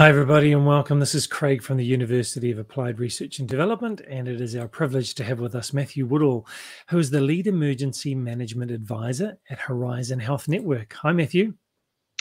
Hi, 0.00 0.08
everybody, 0.08 0.50
and 0.52 0.64
welcome. 0.64 0.98
This 0.98 1.14
is 1.14 1.26
Craig 1.26 1.62
from 1.62 1.76
the 1.76 1.84
University 1.84 2.50
of 2.50 2.58
Applied 2.58 2.98
Research 2.98 3.38
and 3.38 3.46
Development, 3.46 4.00
and 4.08 4.28
it 4.28 4.40
is 4.40 4.56
our 4.56 4.66
privilege 4.66 5.14
to 5.16 5.24
have 5.24 5.40
with 5.40 5.54
us 5.54 5.74
Matthew 5.74 6.06
Woodall, 6.06 6.46
who 6.88 6.98
is 6.98 7.10
the 7.10 7.20
Lead 7.20 7.46
Emergency 7.46 8.14
Management 8.14 8.70
Advisor 8.70 9.36
at 9.50 9.58
Horizon 9.58 10.18
Health 10.18 10.48
Network. 10.48 10.94
Hi, 11.02 11.12
Matthew. 11.12 11.52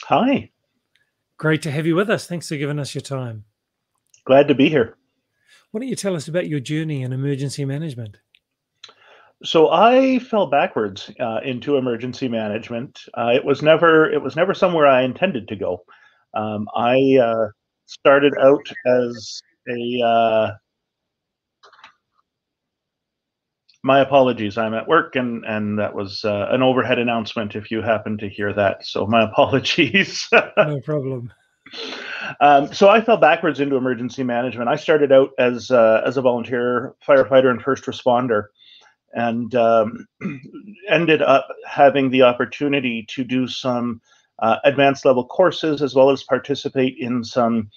Hi. 0.01 0.51
Great 1.37 1.61
to 1.61 1.71
have 1.71 1.85
you 1.85 1.95
with 1.95 2.09
us. 2.09 2.27
Thanks 2.27 2.49
for 2.49 2.57
giving 2.57 2.79
us 2.79 2.93
your 2.93 3.01
time. 3.01 3.45
Glad 4.25 4.49
to 4.49 4.55
be 4.55 4.67
here. 4.67 4.98
Why 5.71 5.79
don't 5.79 5.87
you 5.87 5.95
tell 5.95 6.17
us 6.17 6.27
about 6.27 6.49
your 6.49 6.59
journey 6.59 7.03
in 7.03 7.13
emergency 7.13 7.63
management? 7.63 8.17
So 9.45 9.70
I 9.70 10.20
fell 10.20 10.48
backwards 10.48 11.11
uh, 11.17 11.39
into 11.45 11.77
emergency 11.77 12.27
management. 12.27 12.99
Uh, 13.13 13.31
it 13.34 13.45
was 13.45 13.61
never 13.61 14.11
it 14.11 14.21
was 14.21 14.35
never 14.35 14.53
somewhere 14.53 14.85
I 14.85 15.03
intended 15.03 15.48
to 15.48 15.55
go. 15.55 15.85
Um, 16.34 16.67
I 16.75 17.17
uh, 17.23 17.48
started 17.89 18.34
out 18.39 18.67
as 18.85 19.41
a 19.67 20.02
uh, 20.05 20.52
my 23.84 23.99
apologies 23.99 24.57
i'm 24.57 24.73
at 24.73 24.87
work 24.87 25.15
and 25.15 25.45
and 25.45 25.79
that 25.79 25.93
was 25.93 26.23
uh, 26.26 26.48
an 26.49 26.62
overhead 26.62 26.99
announcement 26.99 27.55
if 27.55 27.71
you 27.71 27.82
happen 27.82 28.17
to 28.17 28.29
hear 28.29 28.54
that 28.54 28.85
so 28.85 29.05
my 29.05 29.23
apologies. 29.29 30.27
No 30.32 30.79
problem. 30.82 31.32
Um, 32.41 32.73
so 32.73 32.90
i 32.90 32.99
fell 32.99 33.17
backwards 33.17 33.60
into 33.60 33.76
emergency 33.76 34.23
management. 34.23 34.70
I 34.70 34.76
started 34.76 35.12
out 35.12 35.32
as 35.37 35.71
uh, 35.71 36.01
as 36.05 36.17
a 36.17 36.21
volunteer 36.21 36.95
firefighter 37.07 37.49
and 37.49 37.62
first 37.62 37.85
responder 37.85 38.45
and 39.13 39.54
um, 39.55 40.07
ended 40.90 41.21
up 41.21 41.48
having 41.65 42.10
the 42.10 42.23
opportunity 42.23 43.05
to 43.10 43.23
do 43.23 43.48
some 43.48 44.01
advanced 44.63 45.05
level 45.05 45.26
courses 45.26 45.82
as 45.82 45.95
well 45.95 46.09
as 46.09 46.23
participate 46.23 46.98
in 46.98 47.23
some 47.23 47.70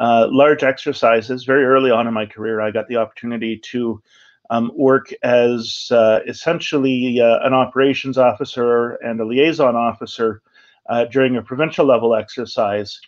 uh, 0.00 0.26
large 0.30 0.62
exercises. 0.62 1.44
Very 1.44 1.64
early 1.64 1.90
on 1.90 2.06
in 2.06 2.14
my 2.14 2.26
career, 2.26 2.60
I 2.60 2.70
got 2.70 2.88
the 2.88 2.96
opportunity 2.96 3.58
to 3.72 4.02
um, 4.48 4.72
work 4.74 5.12
as 5.22 5.88
uh, 5.92 6.20
essentially 6.26 7.20
uh, 7.20 7.38
an 7.42 7.54
operations 7.54 8.18
officer 8.18 8.92
and 8.96 9.20
a 9.20 9.24
liaison 9.24 9.76
officer 9.76 10.42
uh, 10.88 11.04
during 11.04 11.36
a 11.36 11.42
provincial 11.42 11.86
level 11.86 12.14
exercise. 12.14 13.00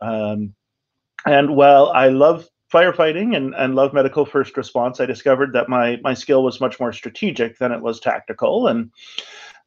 Um, 0.00 0.54
and 1.26 1.56
while 1.56 1.90
I 1.94 2.08
love 2.08 2.48
firefighting 2.72 3.36
and, 3.36 3.54
and 3.54 3.74
love 3.74 3.92
medical 3.92 4.24
first 4.24 4.56
response, 4.56 5.00
I 5.00 5.06
discovered 5.06 5.52
that 5.54 5.68
my 5.68 5.98
my 6.02 6.14
skill 6.14 6.44
was 6.44 6.60
much 6.60 6.78
more 6.78 6.92
strategic 6.92 7.58
than 7.58 7.72
it 7.72 7.80
was 7.80 8.00
tactical, 8.00 8.68
and 8.68 8.90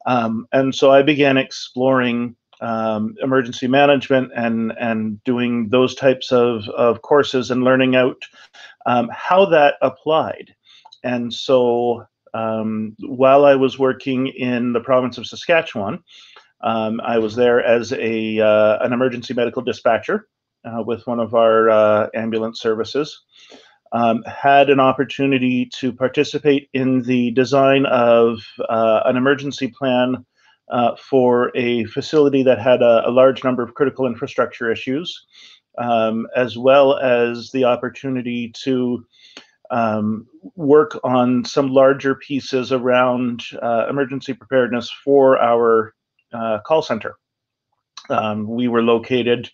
um, 0.06 0.46
and 0.52 0.74
so 0.74 0.92
I 0.92 1.02
began 1.02 1.36
exploring 1.36 2.36
um, 2.60 3.14
emergency 3.22 3.68
management 3.68 4.32
and 4.34 4.72
and 4.78 5.22
doing 5.24 5.68
those 5.68 5.94
types 5.94 6.32
of, 6.32 6.68
of 6.70 7.02
courses 7.02 7.50
and 7.50 7.64
learning 7.64 7.96
out 7.96 8.22
um, 8.86 9.08
how 9.12 9.44
that 9.46 9.74
applied. 9.82 10.54
And 11.04 11.32
so 11.32 12.04
um, 12.34 12.96
while 13.00 13.44
I 13.44 13.54
was 13.54 13.78
working 13.78 14.26
in 14.28 14.72
the 14.72 14.80
province 14.80 15.18
of 15.18 15.26
Saskatchewan, 15.26 16.02
um, 16.62 17.00
I 17.00 17.18
was 17.18 17.36
there 17.36 17.62
as 17.62 17.92
a 17.92 18.40
uh, 18.40 18.78
an 18.84 18.92
emergency 18.92 19.34
medical 19.34 19.62
dispatcher 19.62 20.28
uh, 20.64 20.82
with 20.82 21.06
one 21.06 21.20
of 21.20 21.34
our 21.34 21.70
uh, 21.70 22.08
ambulance 22.14 22.60
services. 22.60 23.24
Um, 23.90 24.22
had 24.24 24.68
an 24.68 24.80
opportunity 24.80 25.64
to 25.76 25.94
participate 25.94 26.68
in 26.74 27.00
the 27.04 27.30
design 27.30 27.86
of 27.86 28.38
uh, 28.68 29.00
an 29.06 29.16
emergency 29.16 29.68
plan 29.68 30.26
uh, 30.70 30.96
for 30.96 31.50
a 31.56 31.84
facility 31.84 32.42
that 32.42 32.60
had 32.60 32.82
a, 32.82 33.08
a, 33.08 33.10
large 33.10 33.42
number 33.44 33.62
of 33.62 33.74
critical 33.74 34.06
infrastructure 34.06 34.70
issues, 34.70 35.26
um, 35.78 36.26
as 36.36 36.58
well 36.58 36.98
as 36.98 37.50
the 37.52 37.64
opportunity 37.64 38.52
to 38.54 39.04
um, 39.70 40.26
work 40.56 40.98
on 41.04 41.44
some 41.44 41.68
larger 41.68 42.14
pieces 42.14 42.72
around 42.72 43.42
uh, 43.62 43.86
emergency 43.88 44.32
preparedness 44.32 44.90
for 45.04 45.38
our 45.38 45.94
uh, 46.32 46.58
call 46.66 46.82
center. 46.82 47.16
Um, 48.10 48.48
we 48.48 48.68
were 48.68 48.82
located 48.82 49.50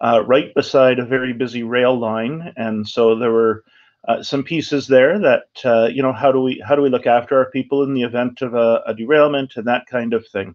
uh, 0.00 0.24
right 0.26 0.52
beside 0.54 0.98
a 0.98 1.06
very 1.06 1.32
busy 1.32 1.62
rail 1.62 1.98
line, 1.98 2.52
and 2.56 2.88
so 2.88 3.16
there 3.16 3.30
were 3.30 3.64
uh, 4.08 4.22
some 4.22 4.42
pieces 4.42 4.86
there 4.88 5.18
that 5.18 5.44
uh, 5.64 5.86
you 5.86 6.02
know 6.02 6.12
how 6.12 6.32
do 6.32 6.40
we 6.40 6.62
how 6.66 6.74
do 6.74 6.82
we 6.82 6.90
look 6.90 7.06
after 7.06 7.38
our 7.38 7.50
people 7.50 7.82
in 7.82 7.94
the 7.94 8.02
event 8.02 8.42
of 8.42 8.54
a, 8.54 8.82
a 8.86 8.94
derailment 8.94 9.56
and 9.56 9.66
that 9.66 9.86
kind 9.86 10.12
of 10.12 10.26
thing. 10.28 10.54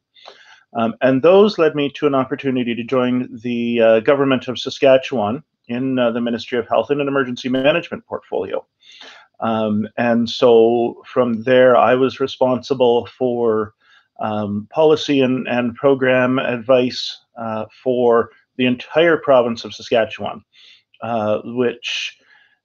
Um, 0.73 0.95
and 1.01 1.21
those 1.21 1.57
led 1.57 1.75
me 1.75 1.89
to 1.95 2.07
an 2.07 2.15
opportunity 2.15 2.75
to 2.75 2.83
join 2.83 3.29
the 3.41 3.81
uh, 3.81 3.99
government 4.01 4.47
of 4.47 4.59
Saskatchewan 4.59 5.43
in 5.67 5.97
uh, 5.97 6.11
the 6.11 6.21
Ministry 6.21 6.59
of 6.59 6.67
Health 6.67 6.91
in 6.91 6.99
an 7.01 7.07
emergency 7.07 7.49
management 7.49 8.05
portfolio. 8.05 8.65
Um, 9.39 9.87
and 9.97 10.29
so 10.29 11.01
from 11.05 11.43
there, 11.43 11.77
I 11.77 11.95
was 11.95 12.19
responsible 12.19 13.05
for 13.17 13.75
um, 14.19 14.67
policy 14.71 15.21
and, 15.21 15.47
and 15.47 15.75
program 15.75 16.39
advice 16.39 17.19
uh, 17.37 17.65
for 17.83 18.31
the 18.57 18.65
entire 18.65 19.17
province 19.17 19.63
of 19.63 19.73
Saskatchewan, 19.73 20.43
uh, 21.01 21.39
which 21.43 22.17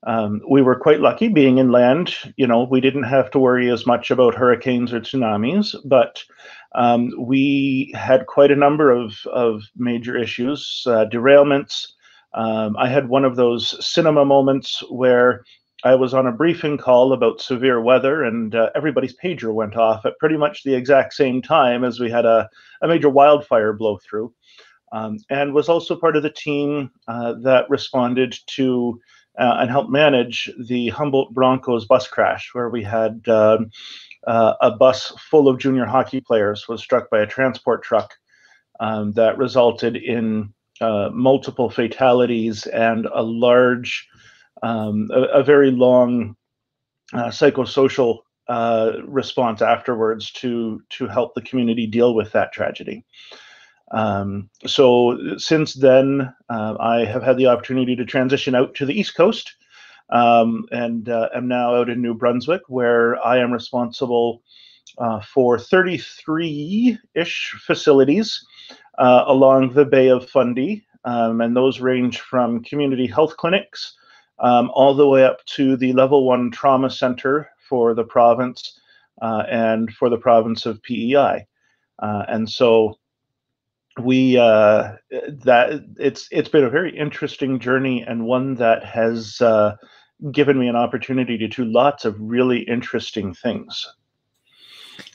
um, 0.05 0.41
we 0.49 0.63
were 0.63 0.79
quite 0.79 1.01
lucky 1.01 1.29
being 1.29 1.59
inland. 1.59 2.15
You 2.37 2.47
know, 2.47 2.65
we 2.65 2.81
didn't 2.81 3.05
have 3.05 3.31
to 3.33 3.39
worry 3.39 3.71
as 3.71 3.87
much 3.87 4.11
about 4.11 4.35
hurricanes 4.35 4.93
or 4.93 5.01
tsunamis, 5.01 5.77
but 5.85 6.25
um, 6.75 7.11
we 7.19 7.93
had 7.95 8.27
quite 8.27 8.51
a 8.51 8.57
number 8.57 8.91
of, 8.91 9.15
of 9.27 9.63
major 9.77 10.17
issues, 10.17 10.83
uh, 10.87 11.07
derailments. 11.07 11.87
Um, 12.35 12.77
I 12.79 12.89
had 12.89 13.09
one 13.09 13.25
of 13.25 13.37
those 13.37 13.85
cinema 13.85 14.25
moments 14.25 14.83
where 14.91 15.45
I 15.85 15.95
was 15.95 16.15
on 16.15 16.27
a 16.27 16.33
briefing 16.33 16.79
call 16.79 17.13
about 17.13 17.41
severe 17.41 17.81
weather, 17.81 18.23
and 18.25 18.55
uh, 18.55 18.71
everybody's 18.75 19.17
pager 19.17 19.53
went 19.53 19.77
off 19.77 20.07
at 20.07 20.19
pretty 20.19 20.37
much 20.37 20.63
the 20.63 20.75
exact 20.75 21.13
same 21.13 21.43
time 21.43 21.85
as 21.85 22.01
we 22.01 22.11
had 22.11 22.25
a, 22.25 22.49
a 22.83 22.89
major 22.89 23.11
wildfire 23.11 23.73
blow 23.73 23.99
through. 23.99 24.33
Um, 24.93 25.19
and 25.31 25.55
was 25.55 25.69
also 25.69 25.97
part 25.97 26.17
of 26.17 26.23
the 26.23 26.31
team 26.31 26.91
uh, 27.09 27.35
that 27.43 27.69
responded 27.71 28.37
to 28.49 29.01
uh, 29.39 29.57
and 29.61 29.71
helped 29.71 29.91
manage 29.91 30.51
the 30.59 30.89
Humboldt 30.89 31.33
Broncos 31.33 31.87
bus 31.87 32.07
crash, 32.09 32.51
where 32.53 32.69
we 32.69 32.83
had 32.83 33.27
um, 33.29 33.71
uh, 34.27 34.55
a 34.61 34.71
bus 34.71 35.13
full 35.31 35.49
of 35.49 35.59
junior 35.59 35.87
hockey 35.87 36.21
players 36.21 36.69
was 36.69 36.83
struck 36.83 37.11
by 37.11 37.21
a 37.21 37.27
transport 37.27 37.83
truck 37.83 38.15
um, 38.81 39.13
that 39.13 39.39
resulted 39.39 39.97
in 39.97 40.53
uh, 40.81 41.11
multiple 41.13 41.71
fatalities 41.71 42.67
and 42.67 43.07
a 43.07 43.23
large, 43.23 44.09
um, 44.63 45.09
a, 45.13 45.23
a, 45.23 45.43
very 45.45 45.71
long 45.71 46.35
uh, 47.13 47.27
psychosocial 47.27 48.21
uh, 48.49 48.93
response 49.05 49.63
afterwards 49.63 50.33
to 50.33 50.83
to 50.91 51.07
help 51.07 51.35
the 51.35 51.43
community 51.43 51.87
deal 51.87 52.15
with 52.15 52.33
that 52.33 52.53
tragedy. 52.53 53.05
Um, 53.93 54.49
so 54.67 55.37
since 55.37 55.75
then, 55.75 56.33
uh, 56.49 56.77
I 56.81 57.05
have 57.05 57.23
had 57.23 57.37
the 57.37 57.47
opportunity 57.47 57.95
to 57.97 58.05
transition 58.05 58.55
out 58.55 58.75
to 58.77 58.87
the 58.87 58.99
East 58.99 59.15
Coast 59.15 59.55
um, 60.11 60.67
and 60.71 61.09
uh, 61.09 61.29
am 61.35 61.49
now 61.49 61.75
out 61.75 61.91
in 61.91 62.01
New 62.01 62.15
Brunswick, 62.15 62.63
where 62.69 63.25
I 63.25 63.39
am 63.39 63.53
responsible 63.53 64.43
uh, 64.99 65.21
for 65.21 65.59
33 65.59 66.99
ish 67.15 67.55
facilities 67.67 68.45
uh, 68.99 69.25
along 69.27 69.73
the 69.73 69.85
Bay 69.85 70.09
of 70.09 70.29
Fundy. 70.29 70.87
Um, 71.05 71.41
and 71.41 71.57
those 71.57 71.81
range 71.81 72.21
from 72.21 72.63
community 72.63 73.09
health 73.09 73.37
clinics 73.37 73.97
um, 74.39 74.71
all 74.73 74.95
the 74.95 75.09
way 75.09 75.25
up 75.25 75.45
to 75.47 75.77
the 75.77 75.93
level 75.95 76.25
one 76.25 76.51
trauma 76.51 76.91
center 76.91 77.51
for 77.69 77.93
the 77.93 78.05
province 78.05 78.79
uh, 79.21 79.43
and 79.51 79.93
for 79.95 80.09
the 80.09 80.17
province 80.17 80.65
of 80.65 80.83
PEI. 80.83 81.45
Uh, 82.01 82.25
and 82.29 82.49
so 82.49 82.99
we 84.01 84.39
uh, 84.39 84.93
that 85.11 85.85
it's 85.99 86.29
it's 86.31 86.49
been 86.49 86.65
a 86.65 86.71
very 86.71 86.97
interesting 86.97 87.59
journey 87.59 88.03
and 88.07 88.25
one 88.25 88.55
that 88.55 88.85
has 88.85 89.41
uh, 89.41 89.77
given 90.31 90.59
me 90.59 90.69
an 90.69 90.77
opportunity 90.77 91.37
to 91.39 91.49
do 91.49 91.65
lots 91.65 92.05
of 92.05 92.17
really 92.19 92.61
interesting 92.61 93.35
things. 93.35 93.87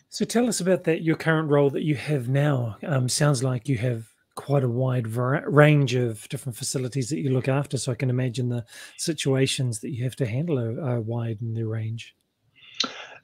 So 0.10 0.26
tell 0.26 0.48
us 0.48 0.60
about 0.60 0.84
that 0.86 1.04
your 1.04 1.16
current 1.16 1.50
role 1.50 1.70
that 1.72 1.84
you 1.84 1.96
have 1.96 2.30
now. 2.30 2.78
Um, 2.86 3.10
sounds 3.10 3.44
like 3.44 3.68
you 3.68 3.78
have 3.78 4.08
quite 4.36 4.64
a 4.64 4.70
wide 4.70 5.08
range 5.08 5.96
of 5.96 6.30
different 6.30 6.56
facilities 6.56 7.10
that 7.10 7.20
you 7.20 7.32
look 7.32 7.48
after. 7.48 7.78
So 7.78 7.92
I 7.92 7.96
can 7.96 8.10
imagine 8.10 8.50
the 8.50 8.66
situations 8.98 9.80
that 9.82 9.90
you 9.90 10.04
have 10.04 10.16
to 10.18 10.26
handle 10.26 10.60
are, 10.60 10.80
are 10.82 11.02
wide 11.02 11.42
in 11.42 11.54
their 11.54 11.68
range. 11.68 12.16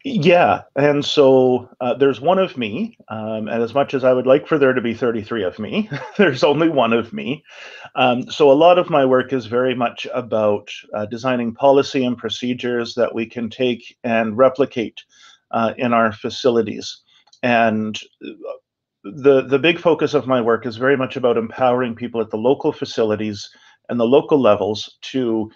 Yeah, 0.05 0.63
and 0.75 1.03
so 1.05 1.69
uh, 1.79 1.94
there's 1.94 2.19
one 2.19 2.38
of 2.38 2.57
me, 2.57 2.97
um, 3.07 3.47
and 3.47 3.63
as 3.63 3.73
much 3.73 3.94
as 3.94 4.03
I 4.03 4.11
would 4.11 4.27
like 4.27 4.47
for 4.47 4.57
there 4.57 4.73
to 4.73 4.81
be 4.81 4.94
33 4.94 5.44
of 5.45 5.57
me, 5.59 5.89
there's 6.17 6.44
only 6.44 6.67
one 6.67 6.91
of 6.91 7.13
me. 7.13 7.41
Um, 7.95 8.29
so 8.29 8.51
a 8.51 8.53
lot 8.53 8.77
of 8.77 8.89
my 8.89 9.05
work 9.05 9.31
is 9.31 9.45
very 9.45 9.73
much 9.73 10.05
about 10.13 10.69
uh, 10.94 11.05
designing 11.05 11.53
policy 11.53 12.03
and 12.03 12.17
procedures 12.17 12.95
that 12.95 13.15
we 13.15 13.25
can 13.25 13.50
take 13.50 13.95
and 14.03 14.38
replicate 14.38 15.01
uh, 15.51 15.73
in 15.77 15.94
our 15.94 16.11
facilities. 16.11 17.01
And 17.41 17.97
uh, 18.25 18.31
the 19.03 19.41
the 19.44 19.59
big 19.59 19.79
focus 19.79 20.13
of 20.13 20.27
my 20.27 20.41
work 20.41 20.65
is 20.65 20.75
very 20.77 20.97
much 20.97 21.15
about 21.15 21.38
empowering 21.38 21.95
people 21.95 22.19
at 22.21 22.29
the 22.29 22.38
local 22.38 22.73
facilities 22.73 23.49
and 23.89 23.99
the 23.99 24.06
local 24.06 24.39
levels 24.39 24.97
to 25.03 25.49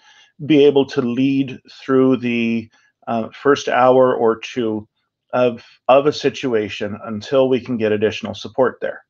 be 0.46 0.64
able 0.64 0.86
to 0.86 1.02
lead 1.02 1.58
through 1.82 2.16
the 2.18 2.68
uh, 3.08 3.28
first 3.30 3.68
hour 3.68 4.14
or 4.14 4.38
two 4.38 4.86
of 5.32 5.64
of 5.88 6.06
a 6.06 6.12
situation 6.12 6.96
until 7.04 7.48
we 7.48 7.60
can 7.60 7.76
get 7.76 7.90
additional 7.90 8.34
support 8.34 8.78
there. 8.80 9.04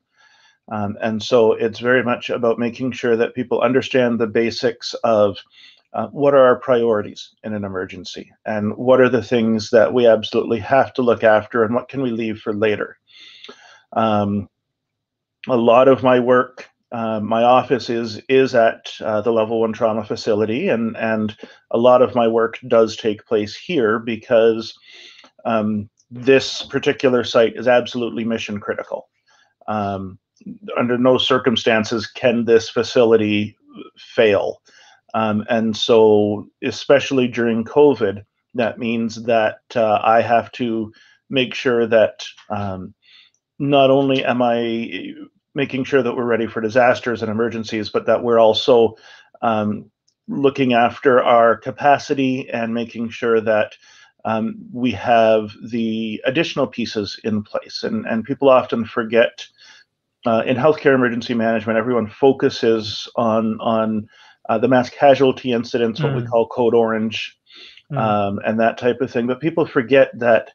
Um, 0.71 0.97
and 1.03 1.23
so 1.23 1.53
it's 1.53 1.79
very 1.79 2.03
much 2.03 2.31
about 2.31 2.59
making 2.59 2.93
sure 2.93 3.17
that 3.17 3.35
people 3.35 3.61
understand 3.61 4.19
the 4.19 4.27
basics 4.27 4.95
of 5.05 5.37
uh, 5.95 6.09
what 6.09 6.35
are 6.35 6.45
our 6.45 6.57
priorities 6.57 7.35
in 7.43 7.55
an 7.55 7.65
emergency 7.65 8.31
and 8.45 8.77
what 8.77 9.01
are 9.01 9.09
the 9.09 9.23
things 9.23 9.71
that 9.71 9.93
we 9.93 10.07
absolutely 10.07 10.59
have 10.59 10.93
to 10.93 11.03
look 11.03 11.25
after 11.25 11.65
and 11.65 11.75
what 11.75 11.89
can 11.89 12.03
we 12.03 12.11
leave 12.11 12.39
for 12.39 12.53
later. 12.53 12.99
Um, 13.95 14.49
a 15.49 15.57
lot 15.57 15.89
of 15.89 16.03
my 16.03 16.21
work, 16.21 16.69
uh, 16.91 17.21
my 17.21 17.43
office 17.43 17.91
is 17.91 18.21
is 18.29 18.55
at 18.55 18.91
uh, 19.01 19.21
the 19.21 19.33
level 19.33 19.61
one 19.61 19.73
trauma 19.73 20.05
facility, 20.05 20.69
and 20.69 20.97
and 20.97 21.37
a 21.71 21.79
lot 21.79 22.03
of 22.03 22.15
my 22.15 22.27
work 22.27 22.59
does 22.67 22.97
take 22.97 23.27
place 23.27 23.55
here 23.55 23.99
because 23.99 24.79
um, 25.45 25.89
this 26.11 26.63
particular 26.63 27.25
site 27.25 27.57
is 27.57 27.69
absolutely 27.69 28.25
mission 28.25 28.59
critical. 28.59 29.09
Um, 29.67 30.19
under 30.79 30.97
no 30.97 31.19
circumstances 31.19 32.07
can 32.07 32.45
this 32.45 32.69
facility 32.71 33.57
fail. 33.97 34.63
Um, 35.15 35.45
and 35.49 35.77
so, 35.77 36.49
especially 36.63 37.29
during 37.29 37.65
COVID, 37.65 38.25
that 38.55 38.79
means 38.79 39.23
that 39.25 39.61
uh, 39.75 40.01
I 40.03 40.21
have 40.23 40.53
to 40.53 40.93
make 41.29 41.55
sure 41.55 41.87
that 41.87 42.25
um, 42.51 42.95
not 43.59 43.91
only 43.91 44.25
am 44.25 44.41
I 44.43 45.15
making 45.55 45.85
sure 45.85 46.03
that 46.03 46.15
we're 46.15 46.25
ready 46.25 46.47
for 46.47 46.61
disasters 46.61 47.23
and 47.23 47.31
emergencies, 47.31 47.89
but 47.89 48.07
that 48.07 48.23
we're 48.23 48.39
also 48.39 48.97
um, 49.43 49.91
looking 50.29 50.75
after 50.75 51.23
our 51.23 51.57
capacity 51.57 52.49
and 52.51 52.75
making 52.75 53.09
sure 53.09 53.41
that 53.41 53.75
um, 54.25 54.57
we 54.73 54.91
have 54.93 55.53
the 55.71 56.21
additional 56.27 56.67
pieces 56.67 57.19
in 57.25 57.43
place. 57.43 57.83
And, 57.83 58.07
and 58.07 58.25
people 58.25 58.49
often 58.49 58.85
forget 58.85 59.47
uh, 60.27 60.43
in 60.45 60.57
healthcare 60.57 60.95
emergency 60.95 61.35
management, 61.35 61.79
everyone 61.79 62.09
focuses 62.09 63.09
on, 63.17 63.59
on 63.61 64.09
uh, 64.49 64.59
the 64.59 64.69
mass 64.69 64.91
casualty 64.91 65.53
incidents, 65.53 66.03
what 66.03 66.13
mm. 66.13 66.23
we 66.23 66.27
call 66.27 66.47
Code 66.49 66.75
Orange, 66.75 67.39
mm. 67.91 67.99
um, 67.99 68.39
and 68.45 68.61
that 68.61 68.77
type 68.77 69.01
of 69.01 69.11
thing. 69.11 69.27
But 69.27 69.41
people 69.41 69.67
forget 69.67 70.11
that 70.19 70.51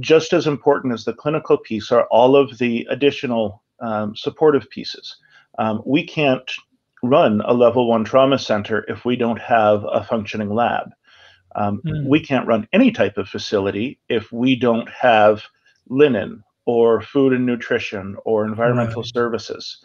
just 0.00 0.32
as 0.32 0.46
important 0.46 0.92
as 0.92 1.04
the 1.04 1.14
clinical 1.14 1.56
piece 1.56 1.90
are 1.92 2.06
all 2.10 2.36
of 2.36 2.58
the 2.58 2.86
additional 2.90 3.62
um, 3.84 4.16
supportive 4.16 4.68
pieces. 4.70 5.16
Um, 5.58 5.82
we 5.84 6.04
can't 6.04 6.50
run 7.02 7.42
a 7.44 7.52
level 7.52 7.88
one 7.88 8.04
trauma 8.04 8.38
center 8.38 8.84
if 8.88 9.04
we 9.04 9.14
don't 9.14 9.40
have 9.40 9.84
a 9.84 10.02
functioning 10.02 10.52
lab. 10.54 10.90
Um, 11.54 11.82
mm. 11.84 12.06
We 12.06 12.20
can't 12.20 12.46
run 12.46 12.66
any 12.72 12.90
type 12.90 13.18
of 13.18 13.28
facility 13.28 14.00
if 14.08 14.32
we 14.32 14.56
don't 14.56 14.88
have 14.88 15.42
linen 15.88 16.42
or 16.64 17.02
food 17.02 17.32
and 17.32 17.44
nutrition 17.44 18.16
or 18.24 18.46
environmental 18.46 19.02
right. 19.02 19.12
services. 19.12 19.84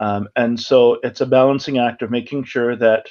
Um, 0.00 0.28
and 0.36 0.58
so 0.60 0.98
it's 1.02 1.20
a 1.20 1.26
balancing 1.26 1.78
act 1.78 2.02
of 2.02 2.10
making 2.10 2.44
sure 2.44 2.76
that 2.76 3.06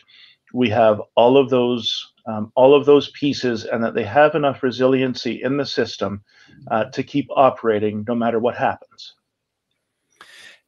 we 0.53 0.69
have 0.69 1.01
all 1.15 1.37
of 1.37 1.49
those 1.49 2.11
um, 2.27 2.51
all 2.55 2.73
of 2.73 2.85
those 2.85 3.11
pieces 3.11 3.65
and 3.65 3.83
that 3.83 3.93
they 3.93 4.03
have 4.03 4.33
enough 4.33 4.63
resiliency 4.63 5.43
in 5.43 5.57
the 5.57 5.65
system 5.65 6.23
uh, 6.71 6.85
to 6.85 7.03
keep 7.03 7.27
operating 7.35 8.03
no 8.07 8.15
matter 8.15 8.39
what 8.39 8.55
happens. 8.55 9.14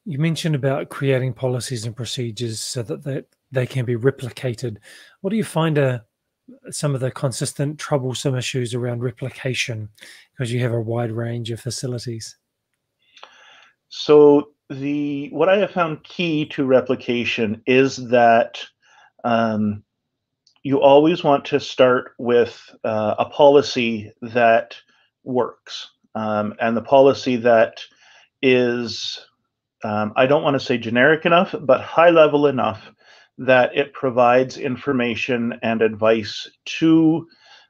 You 0.10 0.20
mentioned 0.20 0.56
about 0.56 0.88
creating 0.88 1.34
policies 1.34 1.86
and 1.86 1.94
procedures 1.94 2.62
so 2.62 2.82
that 2.82 3.04
they, 3.04 3.24
they 3.52 3.68
can 3.68 3.84
be 3.84 3.98
replicated. 3.98 4.78
What 5.20 5.32
do 5.32 5.36
you 5.36 5.44
find 5.44 5.78
are 5.78 6.06
some 6.70 6.96
of 6.96 7.02
the 7.02 7.12
consistent 7.12 7.78
troublesome 7.78 8.34
issues 8.34 8.74
around 8.74 9.04
replication 9.04 9.90
because 10.32 10.54
you 10.54 10.62
have 10.62 10.72
a 10.72 10.80
wide 10.80 11.12
range 11.12 11.52
of 11.52 11.60
facilities? 11.60 12.38
So 13.90 14.52
the 14.70 15.28
what 15.34 15.50
I 15.50 15.58
have 15.58 15.72
found 15.72 16.06
key 16.06 16.46
to 16.52 16.64
replication 16.64 17.62
is 17.68 17.98
that 18.08 18.60
um, 19.26 19.84
you 20.64 20.80
always 20.80 21.22
want 21.22 21.44
to 21.48 21.60
start 21.60 22.14
with 22.18 22.74
uh, 22.86 23.16
a 23.20 23.26
policy 23.26 24.14
that 24.22 24.74
works 25.26 25.90
um, 26.16 26.56
and 26.62 26.78
the 26.78 26.82
policy 26.82 27.36
that 27.36 27.82
is 28.42 29.28
um, 29.84 30.14
I 30.16 30.26
don't 30.26 30.44
want 30.44 30.56
to 30.56 30.66
say 30.66 30.78
generic 30.78 31.26
enough, 31.26 31.54
but 31.62 31.82
high 31.82 32.10
level 32.10 32.48
enough 32.48 32.92
that 33.38 33.76
it 33.76 33.94
provides 33.94 34.58
information 34.58 35.60
and 35.62 35.82
advice 35.82 36.50
to 36.66 37.28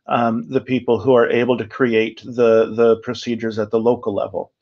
um, 0.08 0.48
the 0.50 0.62
people 0.62 1.00
who 1.00 1.14
are 1.14 1.30
able 1.30 1.58
to 1.58 1.68
create 1.68 2.22
the 2.24 2.74
the 2.76 2.98
procedures 3.04 3.60
at 3.60 3.72
the 3.72 3.80
local 3.80 4.14
level, 4.16 4.54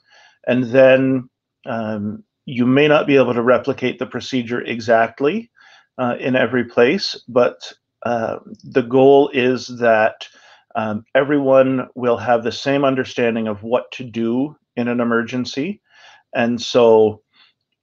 and 0.48 0.64
then 0.66 1.30
um, 1.68 2.24
you 2.46 2.66
may 2.66 2.88
not 2.88 3.06
be 3.06 3.16
able 3.16 3.34
to 3.34 3.44
replicate 3.44 4.00
the 4.00 4.08
procedure 4.08 4.62
exactly 4.62 5.52
uh, 6.00 6.16
in 6.20 6.36
every 6.36 6.64
place, 6.64 7.22
but 7.28 7.72
uh, 8.04 8.40
the 8.64 8.82
goal 8.82 9.30
is 9.34 9.68
that 9.80 10.28
um, 10.76 11.06
everyone 11.14 11.88
will 11.94 12.18
have 12.18 12.44
the 12.44 12.52
same 12.52 12.84
understanding 12.84 13.48
of 13.48 13.62
what 13.62 13.92
to 13.92 14.04
do 14.04 14.56
in 14.76 14.88
an 14.88 15.00
emergency, 15.00 15.80
and 16.34 16.60
so 16.60 17.22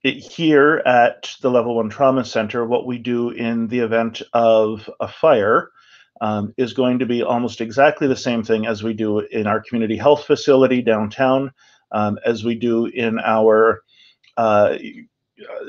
here 0.03 0.81
at 0.85 1.33
the 1.41 1.49
Level 1.49 1.75
1 1.75 1.89
Trauma 1.89 2.25
Center, 2.25 2.65
what 2.65 2.85
we 2.85 2.97
do 2.97 3.29
in 3.29 3.67
the 3.67 3.79
event 3.79 4.21
of 4.33 4.89
a 4.99 5.07
fire 5.07 5.71
um, 6.21 6.53
is 6.57 6.73
going 6.73 6.99
to 6.99 7.05
be 7.05 7.23
almost 7.23 7.61
exactly 7.61 8.07
the 8.07 8.15
same 8.15 8.43
thing 8.43 8.65
as 8.65 8.83
we 8.83 8.93
do 8.93 9.19
in 9.19 9.47
our 9.47 9.61
community 9.61 9.97
health 9.97 10.25
facility 10.25 10.81
downtown, 10.81 11.51
um, 11.91 12.19
as 12.25 12.43
we 12.43 12.55
do 12.55 12.85
in 12.85 13.19
our 13.19 13.81
uh, 14.37 14.77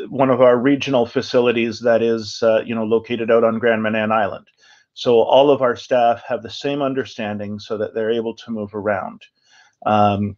one 0.08 0.30
of 0.30 0.40
our 0.40 0.58
regional 0.58 1.06
facilities 1.06 1.80
that 1.80 2.02
is 2.02 2.42
uh, 2.42 2.60
you 2.64 2.74
know 2.74 2.84
located 2.84 3.30
out 3.30 3.44
on 3.44 3.58
Grand 3.58 3.82
Manan 3.82 4.12
Island. 4.12 4.46
So 4.94 5.20
all 5.20 5.50
of 5.50 5.62
our 5.62 5.74
staff 5.76 6.22
have 6.26 6.42
the 6.42 6.50
same 6.50 6.82
understanding 6.82 7.58
so 7.58 7.76
that 7.78 7.94
they're 7.94 8.12
able 8.12 8.36
to 8.36 8.50
move 8.50 8.74
around. 8.74 9.22
Um, 9.86 10.36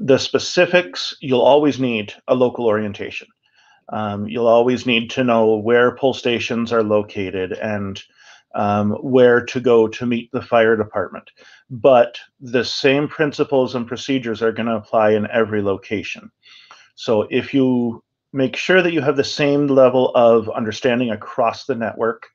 the 0.00 0.18
specifics, 0.18 1.14
you'll 1.20 1.42
always 1.42 1.78
need 1.78 2.14
a 2.26 2.34
local 2.34 2.66
orientation. 2.66 3.28
Um, 3.90 4.26
you'll 4.26 4.46
always 4.46 4.86
need 4.86 5.10
to 5.10 5.24
know 5.24 5.56
where 5.56 5.94
pull 5.94 6.14
stations 6.14 6.72
are 6.72 6.82
located 6.82 7.52
and 7.52 8.02
um, 8.54 8.92
where 9.02 9.44
to 9.44 9.60
go 9.60 9.86
to 9.88 10.06
meet 10.06 10.32
the 10.32 10.42
fire 10.42 10.76
department. 10.76 11.30
But 11.68 12.18
the 12.40 12.64
same 12.64 13.08
principles 13.08 13.74
and 13.74 13.86
procedures 13.86 14.42
are 14.42 14.52
going 14.52 14.66
to 14.66 14.76
apply 14.76 15.10
in 15.10 15.30
every 15.30 15.62
location. 15.62 16.30
So 16.94 17.26
if 17.30 17.52
you 17.52 18.02
make 18.32 18.56
sure 18.56 18.80
that 18.80 18.92
you 18.92 19.02
have 19.02 19.16
the 19.16 19.24
same 19.24 19.66
level 19.66 20.12
of 20.14 20.48
understanding 20.48 21.10
across 21.10 21.66
the 21.66 21.74
network 21.74 22.26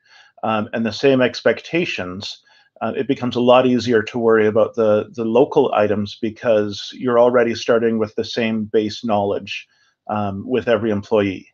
um, 0.44 0.70
and 0.74 0.86
the 0.86 0.94
same 0.94 1.22
expectations, 1.22 2.44
uh, 2.82 2.94
it 2.96 3.08
becomes 3.08 3.36
a 3.36 3.42
lot 3.42 3.66
easier 3.66 4.02
to 4.04 4.20
worry 4.20 4.48
about 4.48 4.76
the, 4.76 5.10
the 5.14 5.26
local 5.26 5.74
items 5.74 6.18
because 6.22 6.92
you're 6.94 7.20
already 7.20 7.56
starting 7.56 7.98
with 7.98 8.14
the 8.16 8.24
same 8.26 8.66
base 8.66 9.04
knowledge 9.04 9.68
um, 10.08 10.44
with 10.48 10.68
every 10.68 10.92
employee. 10.92 11.48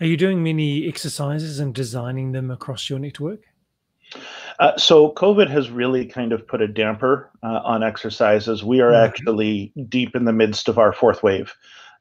Are 0.00 0.06
you 0.06 0.16
doing 0.16 0.42
many 0.42 0.88
exercises 0.88 1.60
and 1.60 1.74
designing 1.74 2.32
them 2.32 2.50
across 2.50 2.90
your 2.90 2.98
network? 2.98 3.40
Uh, 4.58 4.76
so 4.76 5.12
COVID 5.12 5.48
has 5.48 5.70
really 5.70 6.04
kind 6.04 6.32
of 6.32 6.46
put 6.46 6.60
a 6.60 6.68
damper 6.68 7.30
uh, 7.42 7.60
on 7.64 7.82
exercises. 7.82 8.64
We 8.64 8.80
are 8.80 8.90
mm-hmm. 8.90 9.04
actually 9.04 9.72
deep 9.88 10.16
in 10.16 10.24
the 10.24 10.32
midst 10.32 10.68
of 10.68 10.78
our 10.78 10.92
fourth 10.92 11.22
wave 11.22 11.54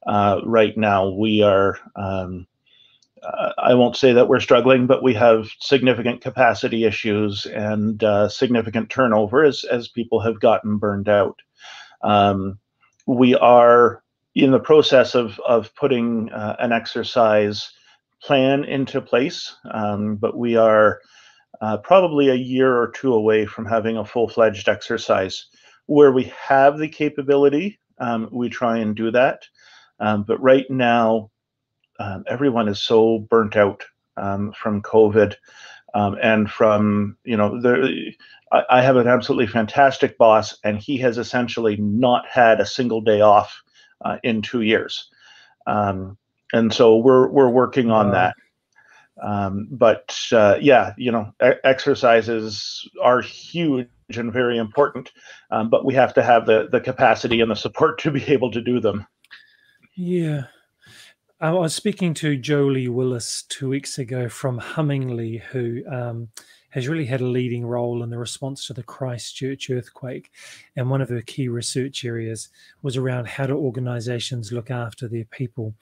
uh, 0.08 0.42
right 0.44 0.76
now. 0.76 1.10
We 1.10 1.44
are 1.44 1.78
um, 1.96 2.48
I 3.58 3.74
won't 3.74 3.96
say 3.96 4.14
that 4.14 4.28
we're 4.28 4.40
struggling, 4.40 4.88
but 4.88 5.04
we 5.04 5.14
have 5.16 5.50
significant 5.60 6.22
capacity 6.22 6.86
issues 6.86 7.46
and 7.46 8.04
uh, 8.04 8.30
significant 8.30 8.90
turnover 8.90 9.44
as, 9.44 9.64
as 9.66 9.88
people 9.88 10.20
have 10.22 10.40
gotten 10.40 10.78
burned 10.78 11.10
out. 11.10 11.42
Um, 12.02 12.60
we 13.06 13.36
are 13.36 14.04
in 14.36 14.52
the 14.52 14.60
process 14.60 15.16
of, 15.16 15.40
of 15.48 15.74
putting 15.76 16.32
uh, 16.32 16.56
an 16.60 16.72
exercise 16.72 17.72
plan 18.22 18.64
into 18.64 19.02
place, 19.02 19.56
um, 19.72 20.16
but 20.16 20.38
we 20.38 20.56
are 20.56 21.00
uh, 21.62 21.78
probably 21.78 22.30
a 22.30 22.36
year 22.36 22.78
or 22.78 22.92
two 22.92 23.14
away 23.14 23.46
from 23.46 23.66
having 23.66 23.98
a 23.98 24.06
full 24.06 24.30
fledged 24.30 24.70
exercise. 24.70 25.48
Where 25.88 26.12
we 26.12 26.32
have 26.48 26.78
the 26.78 26.88
capability, 26.88 27.80
um, 27.98 28.30
we 28.32 28.48
try 28.50 28.78
and 28.78 28.96
do 28.96 29.12
that. 29.12 29.44
Um, 30.00 30.24
but 30.24 30.42
right 30.42 30.70
now, 30.70 31.32
um, 32.00 32.24
everyone 32.28 32.68
is 32.68 32.82
so 32.82 33.20
burnt 33.20 33.56
out 33.56 33.84
um, 34.18 34.54
from 34.54 34.82
COVID 34.82 35.36
um, 35.94 36.18
and 36.22 36.50
from 36.50 37.18
you 37.24 37.38
know 37.38 37.62
the. 37.62 38.14
I, 38.52 38.64
I, 38.70 38.82
have 38.82 38.96
an 38.96 39.08
absolutely 39.08 39.48
fantastic 39.48 40.18
boss, 40.18 40.58
and 40.64 40.80
he 40.80 40.98
has 40.98 41.18
essentially 41.18 41.78
not 41.78 42.28
had 42.28 42.60
a 42.60 42.66
single 42.66 43.02
day 43.02 43.22
off 43.22 43.62
uh, 44.04 44.18
in 44.24 44.42
two 44.42 44.62
years, 44.62 45.10
um, 45.68 46.18
and 46.54 46.74
so 46.74 46.98
we're 46.98 47.28
we're 47.28 47.50
working 47.50 47.92
on 47.92 48.12
that. 48.12 48.36
Um, 49.22 49.68
but 49.70 50.18
uh, 50.32 50.58
yeah, 50.62 50.94
you 50.98 51.12
know, 51.12 51.34
exercises 51.64 52.88
are 53.02 53.22
huge 53.22 53.90
and 54.16 54.32
very 54.32 54.58
important, 54.58 55.12
um, 55.52 55.70
but 55.70 55.86
we 55.86 55.94
have 55.96 56.14
to 56.16 56.24
have 56.24 56.46
the 56.46 56.70
the 56.72 56.82
capacity 56.82 57.42
and 57.42 57.52
the 57.52 57.56
support 57.56 58.00
to 58.04 58.12
be 58.12 58.24
able 58.28 58.52
to 58.52 58.62
do 58.62 58.80
them. 58.80 59.06
Yeah. 59.96 60.44
I 61.42 61.52
was 61.52 61.74
speaking 61.74 62.14
to 62.16 62.36
Jolie 62.36 62.90
Willis 62.90 63.44
two 63.44 63.70
weeks 63.70 63.98
ago 63.98 64.28
from 64.28 64.60
Hummingly, 64.60 65.42
who 65.42 65.82
um, 65.90 66.28
has 66.72 66.90
really 66.90 67.06
had 67.06 67.22
a 67.22 67.26
leading 67.26 67.66
role 67.66 68.04
in 68.04 68.10
the 68.10 68.18
response 68.18 68.68
to 68.68 68.74
the 68.74 68.84
Christchurch 68.84 69.70
earthquake. 69.70 70.32
And 70.76 70.90
one 70.90 71.00
of 71.00 71.08
her 71.08 71.22
key 71.22 71.48
research 71.48 72.04
areas 72.04 72.50
was 72.82 72.98
around 72.98 73.30
how 73.30 73.46
do 73.48 73.56
organizations 73.56 74.52
look 74.52 74.70
after 74.70 75.08
their 75.08 75.24
people 75.24 75.74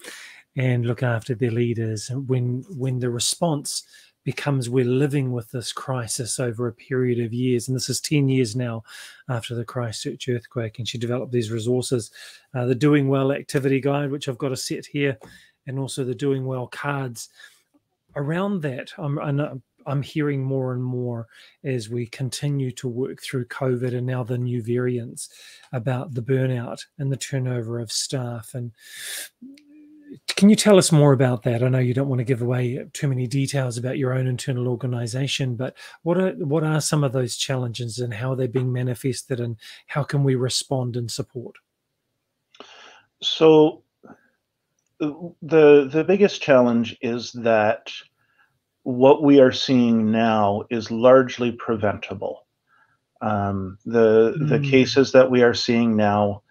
and 0.56 0.86
look 0.86 1.02
after 1.02 1.34
their 1.34 1.50
leaders 1.50 2.10
when 2.10 2.64
when 2.70 3.00
the 3.00 3.10
response 3.10 3.84
becomes 4.28 4.70
we're 4.70 4.84
living 4.84 5.32
with 5.32 5.50
this 5.52 5.72
crisis 5.72 6.38
over 6.38 6.68
a 6.68 6.74
period 6.74 7.18
of 7.18 7.34
years 7.34 7.68
and 7.68 7.78
this 7.78 7.90
is 7.90 8.02
10 8.02 8.28
years 8.28 8.58
now 8.58 8.84
after 9.30 9.56
the 9.56 9.64
christchurch 9.64 10.28
earthquake 10.28 10.80
and 10.80 10.88
she 10.88 10.98
developed 10.98 11.32
these 11.32 11.50
resources 11.50 12.12
uh, 12.54 12.66
the 12.66 12.76
doing 12.76 13.08
well 13.08 13.32
activity 13.32 13.80
guide 13.80 14.12
which 14.12 14.28
i've 14.28 14.38
got 14.38 14.52
a 14.52 14.58
set 14.58 14.86
here 14.86 15.18
and 15.68 15.78
also 15.78 16.04
the 16.04 16.16
doing 16.16 16.46
well 16.46 16.68
cards 16.68 17.30
around 18.16 18.62
that 18.62 18.92
i'm 18.98 19.20
I'm 19.88 20.02
hearing 20.02 20.44
more 20.44 20.74
and 20.74 20.84
more 20.84 21.28
as 21.64 21.90
we 21.90 22.06
continue 22.06 22.72
to 22.74 22.88
work 22.88 23.22
through 23.22 23.46
COVID 23.46 23.96
and 23.96 24.06
now 24.06 24.24
the 24.24 24.38
new 24.38 24.62
variants 24.62 25.30
about 25.72 26.14
the 26.14 26.22
burnout 26.22 26.86
and 27.00 27.12
the 27.12 27.18
turnover 27.18 27.80
of 27.80 27.92
staff. 27.92 28.54
And 28.54 28.74
can 30.28 30.50
you 30.50 30.58
tell 30.58 30.78
us 30.78 30.92
more 30.92 31.14
about 31.14 31.44
that? 31.44 31.64
I 31.64 31.70
know 31.70 31.80
you 31.80 31.94
don't 31.94 32.10
want 32.10 32.20
to 32.20 32.26
give 32.26 32.42
away 32.42 32.86
too 32.92 33.08
many 33.08 33.28
details 33.28 33.78
about 33.78 33.98
your 33.98 34.14
own 34.14 34.28
internal 34.28 34.68
organization, 34.68 35.56
but 35.56 35.76
what 36.04 36.18
are 36.18 36.32
what 36.34 36.64
are 36.64 36.82
some 36.82 37.04
of 37.04 37.14
those 37.14 37.38
challenges 37.38 38.00
and 38.00 38.14
how 38.14 38.34
are 38.34 38.36
they 38.36 38.48
being 38.48 38.72
manifested 38.72 39.40
and 39.40 39.56
how 39.88 40.04
can 40.04 40.24
we 40.24 40.36
respond 40.36 40.98
and 40.98 41.10
support? 41.10 41.56
So 43.22 43.84
the 45.00 45.90
the 45.92 46.04
biggest 46.08 46.42
challenge 46.42 46.98
is 47.02 47.32
that 47.34 47.92
what 48.84 49.22
we 49.22 49.40
are 49.40 49.52
seeing 49.52 50.12
now 50.12 50.64
is 50.70 50.90
largely 50.90 51.52
preventable. 51.52 52.46
Um, 53.22 53.78
the 53.86 54.36
mm. 54.38 54.50
the 54.50 54.58
hmm. 54.60 54.70
cases 54.70 55.12
that 55.12 55.30
we 55.30 55.44
are 55.44 55.54
seeing 55.54 55.96
now 55.96 56.44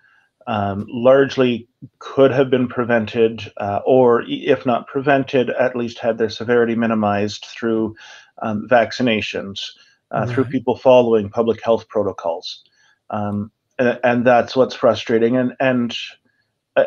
um, 0.46 0.86
largely 0.88 1.68
could 1.98 2.30
have 2.30 2.50
been 2.50 2.68
prevented, 2.68 3.50
uh, 3.56 3.80
or 3.84 4.22
if 4.26 4.64
not 4.64 4.86
prevented, 4.86 5.50
at 5.50 5.76
least 5.76 5.98
had 5.98 6.18
their 6.18 6.30
severity 6.30 6.74
minimized 6.74 7.44
through 7.46 7.96
um, 8.42 8.68
vaccinations, 8.68 9.70
uh, 10.12 10.20
right. 10.20 10.28
through 10.28 10.44
people 10.44 10.76
following 10.76 11.28
public 11.28 11.62
health 11.62 11.88
protocols. 11.88 12.62
Um, 13.10 13.50
and, 13.78 14.00
and, 14.04 14.26
that's 14.26 14.56
what's 14.56 14.74
frustrating. 14.74 15.36
And, 15.36 15.54
and 15.60 15.96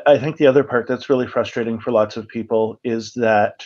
I 0.06 0.18
think 0.20 0.38
the 0.38 0.48
other 0.48 0.64
part 0.64 0.88
that's 0.88 1.10
really 1.10 1.28
frustrating 1.28 1.80
for 1.80 1.92
lots 1.92 2.16
of 2.16 2.28
people 2.28 2.80
is 2.84 3.14
that 3.14 3.66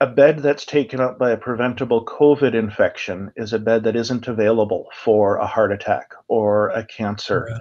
a 0.00 0.06
bed 0.06 0.38
that's 0.38 0.64
taken 0.64 1.00
up 1.00 1.18
by 1.18 1.30
a 1.32 1.36
preventable 1.36 2.04
COVID 2.04 2.54
infection 2.54 3.32
is 3.36 3.52
a 3.52 3.58
bed 3.58 3.84
that 3.84 3.96
isn't 3.96 4.28
available 4.28 4.86
for 4.94 5.36
a 5.36 5.46
heart 5.46 5.72
attack 5.72 6.12
or 6.28 6.68
a 6.70 6.84
cancer 6.84 7.48
right 7.50 7.60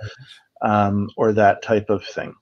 um, 0.62 1.10
or 1.18 1.34
that 1.34 1.62
type 1.62 1.90
of 1.90 2.06
thing. 2.06 2.34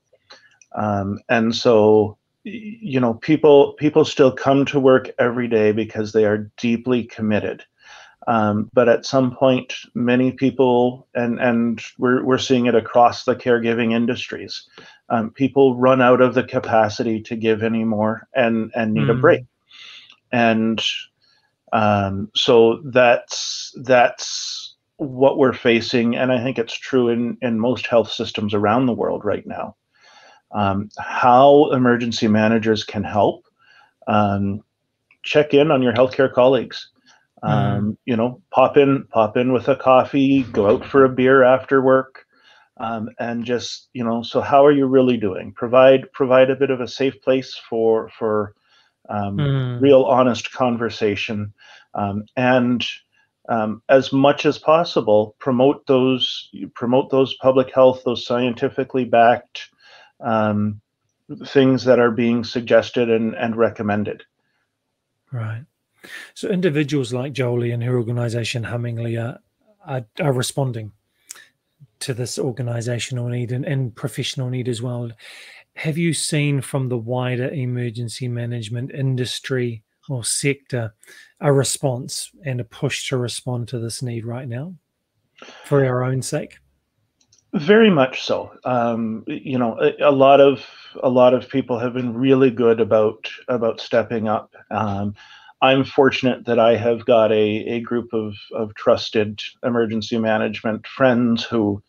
Um, 0.74 1.18
and 1.28 1.54
so, 1.54 2.18
you 2.44 3.00
know, 3.00 3.14
people 3.14 3.74
people 3.74 4.04
still 4.04 4.32
come 4.32 4.64
to 4.66 4.80
work 4.80 5.10
every 5.18 5.48
day 5.48 5.72
because 5.72 6.12
they 6.12 6.24
are 6.24 6.50
deeply 6.56 7.04
committed. 7.04 7.64
Um, 8.28 8.70
but 8.74 8.90
at 8.90 9.06
some 9.06 9.34
point, 9.34 9.72
many 9.94 10.32
people, 10.32 11.08
and 11.14 11.40
and 11.40 11.80
we're 11.96 12.22
we're 12.22 12.36
seeing 12.36 12.66
it 12.66 12.74
across 12.74 13.24
the 13.24 13.34
caregiving 13.34 13.94
industries, 13.94 14.68
um, 15.08 15.30
people 15.30 15.76
run 15.76 16.02
out 16.02 16.20
of 16.20 16.34
the 16.34 16.44
capacity 16.44 17.22
to 17.22 17.34
give 17.36 17.62
anymore 17.62 18.28
and 18.34 18.70
and 18.74 18.92
need 18.92 19.08
mm. 19.08 19.12
a 19.12 19.14
break. 19.14 19.44
And 20.30 20.78
um, 21.72 22.30
so 22.34 22.82
that's 22.84 23.74
that's 23.82 24.74
what 24.98 25.38
we're 25.38 25.54
facing, 25.54 26.14
and 26.14 26.30
I 26.30 26.42
think 26.42 26.58
it's 26.58 26.78
true 26.78 27.08
in, 27.08 27.38
in 27.40 27.58
most 27.58 27.86
health 27.86 28.12
systems 28.12 28.52
around 28.52 28.84
the 28.84 28.92
world 28.92 29.24
right 29.24 29.46
now. 29.46 29.74
Um, 30.52 30.90
how 30.98 31.70
emergency 31.70 32.28
managers 32.28 32.84
can 32.84 33.04
help. 33.04 33.46
Um, 34.06 34.62
check 35.22 35.54
in 35.54 35.70
on 35.70 35.80
your 35.80 35.94
healthcare 35.94 36.32
colleagues. 36.32 36.90
Um, 37.42 37.92
mm. 37.92 37.96
You 38.04 38.16
know, 38.16 38.42
pop 38.50 38.76
in, 38.76 39.04
pop 39.10 39.36
in 39.36 39.52
with 39.52 39.68
a 39.68 39.76
coffee, 39.76 40.42
go 40.44 40.68
out 40.68 40.84
for 40.84 41.04
a 41.04 41.08
beer 41.08 41.44
after 41.44 41.82
work, 41.82 42.26
um, 42.78 43.10
and 43.18 43.44
just 43.44 43.88
you 43.92 44.04
know. 44.04 44.22
So, 44.22 44.40
how 44.40 44.64
are 44.64 44.72
you 44.72 44.86
really 44.86 45.16
doing? 45.16 45.52
Provide 45.52 46.10
provide 46.12 46.50
a 46.50 46.56
bit 46.56 46.70
of 46.70 46.80
a 46.80 46.88
safe 46.88 47.20
place 47.22 47.54
for 47.68 48.10
for 48.18 48.54
mm. 49.10 49.80
real, 49.80 50.02
honest 50.02 50.52
conversation, 50.52 51.52
um, 51.94 52.24
and 52.36 52.84
um, 53.48 53.82
as 53.88 54.12
much 54.12 54.46
as 54.46 54.58
possible 54.58 55.34
promote 55.38 55.86
those 55.86 56.50
promote 56.74 57.10
those 57.10 57.34
public 57.34 57.72
health 57.74 58.02
those 58.04 58.26
scientifically 58.26 59.04
backed 59.04 59.70
um, 60.20 60.80
things 61.46 61.84
that 61.84 61.98
are 61.98 62.10
being 62.10 62.44
suggested 62.44 63.10
and, 63.10 63.34
and 63.34 63.56
recommended 63.56 64.22
right 65.32 65.64
so 66.34 66.48
individuals 66.48 67.12
like 67.12 67.32
jolie 67.32 67.70
and 67.70 67.82
her 67.82 67.96
organization 67.96 68.64
hummingly 68.64 69.16
are, 69.16 69.38
are, 69.86 70.04
are 70.20 70.32
responding 70.32 70.92
to 72.00 72.14
this 72.14 72.38
organizational 72.38 73.28
need 73.28 73.50
and, 73.52 73.64
and 73.64 73.94
professional 73.94 74.48
need 74.48 74.68
as 74.68 74.80
well 74.82 75.10
have 75.74 75.96
you 75.96 76.12
seen 76.12 76.60
from 76.60 76.88
the 76.88 76.98
wider 76.98 77.48
emergency 77.50 78.26
management 78.26 78.90
industry 78.92 79.84
or 80.08 80.24
sector 80.24 80.92
a 81.40 81.52
response 81.52 82.30
and 82.44 82.60
a 82.60 82.64
push 82.64 83.08
to 83.08 83.16
respond 83.16 83.68
to 83.68 83.78
this 83.78 84.02
need 84.02 84.26
right 84.26 84.48
now 84.48 84.74
for 85.64 85.84
our 85.84 86.02
own 86.02 86.20
sake? 86.22 86.58
Very 87.54 87.90
much 87.90 88.24
so. 88.24 88.50
Um, 88.64 89.22
you 89.26 89.56
know, 89.56 89.78
a, 89.80 90.08
a, 90.08 90.10
lot 90.10 90.40
of 90.40 90.64
a 91.02 91.08
lot 91.08 91.32
of 91.32 91.48
people 91.48 91.78
have 91.78 91.94
been 91.94 92.12
really 92.12 92.50
good 92.50 92.80
about 92.80 93.30
about 93.48 93.80
stepping 93.80 94.28
up. 94.28 94.54
Um, 94.70 95.14
I'm 95.60 95.84
fortunate 95.84 96.46
that 96.46 96.58
I 96.58 96.76
have 96.76 97.04
got 97.04 97.32
a, 97.32 97.34
a 97.34 97.80
group 97.80 98.12
of, 98.12 98.34
of 98.52 98.74
trusted 98.74 99.42
emergency 99.64 100.18
management 100.18 100.86
friends 100.86 101.44
who 101.44 101.82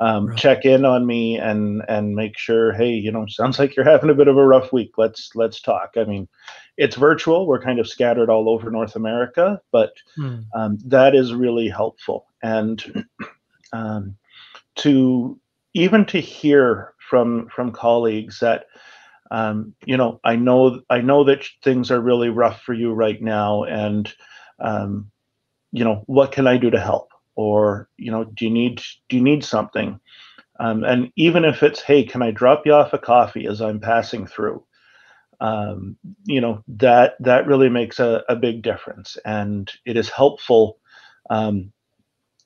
um, 0.00 0.26
right. 0.26 0.38
check 0.38 0.64
in 0.64 0.84
on 0.84 1.06
me 1.06 1.38
and 1.38 1.82
and 1.88 2.16
make 2.16 2.36
sure 2.36 2.72
hey 2.72 2.90
you 2.90 3.12
know 3.12 3.24
sounds 3.28 3.60
like 3.60 3.76
you're 3.76 3.88
having 3.88 4.10
a 4.10 4.14
bit 4.14 4.26
of 4.26 4.36
a 4.36 4.44
rough 4.44 4.72
week 4.72 4.92
let's 4.98 5.30
let's 5.36 5.60
talk 5.60 5.92
i 5.96 6.02
mean 6.02 6.26
it's 6.76 6.96
virtual 6.96 7.46
we're 7.46 7.62
kind 7.62 7.78
of 7.78 7.88
scattered 7.88 8.28
all 8.28 8.48
over 8.48 8.68
north 8.68 8.96
america 8.96 9.60
but 9.70 9.92
hmm. 10.16 10.40
um, 10.56 10.76
that 10.84 11.14
is 11.14 11.34
really 11.34 11.68
helpful 11.68 12.26
and 12.42 13.04
um, 13.72 14.16
to 14.74 15.38
even 15.74 16.04
to 16.04 16.20
hear 16.20 16.94
from 16.98 17.48
from 17.54 17.70
colleagues 17.70 18.40
that 18.40 18.66
um, 19.32 19.74
you 19.86 19.96
know 19.96 20.20
i 20.22 20.36
know 20.36 20.80
i 20.90 21.00
know 21.00 21.24
that 21.24 21.48
things 21.64 21.90
are 21.90 22.00
really 22.00 22.28
rough 22.28 22.62
for 22.62 22.74
you 22.74 22.92
right 22.92 23.20
now 23.22 23.64
and 23.64 24.14
um, 24.60 25.10
you 25.72 25.84
know 25.84 26.04
what 26.06 26.32
can 26.32 26.46
i 26.46 26.56
do 26.56 26.70
to 26.70 26.78
help? 26.78 27.08
Or 27.34 27.88
you 27.96 28.12
know 28.12 28.24
do 28.24 28.44
you 28.44 28.50
need 28.50 28.82
do 29.08 29.16
you 29.16 29.22
need 29.22 29.42
something? 29.44 29.98
Um, 30.60 30.84
and 30.84 31.10
even 31.16 31.44
if 31.44 31.62
it's 31.62 31.80
hey 31.80 32.04
can 32.04 32.22
i 32.22 32.30
drop 32.30 32.66
you 32.66 32.74
off 32.74 32.92
a 32.92 32.98
coffee 32.98 33.46
as 33.46 33.60
i'm 33.60 33.80
passing 33.80 34.26
through? 34.26 34.62
Um, 35.40 35.96
you 36.24 36.40
know 36.40 36.62
that 36.68 37.14
that 37.20 37.46
really 37.46 37.70
makes 37.70 37.98
a, 37.98 38.22
a 38.28 38.36
big 38.36 38.62
difference 38.62 39.16
and 39.24 39.68
it 39.84 39.96
is 39.96 40.08
helpful 40.08 40.78
um, 41.30 41.72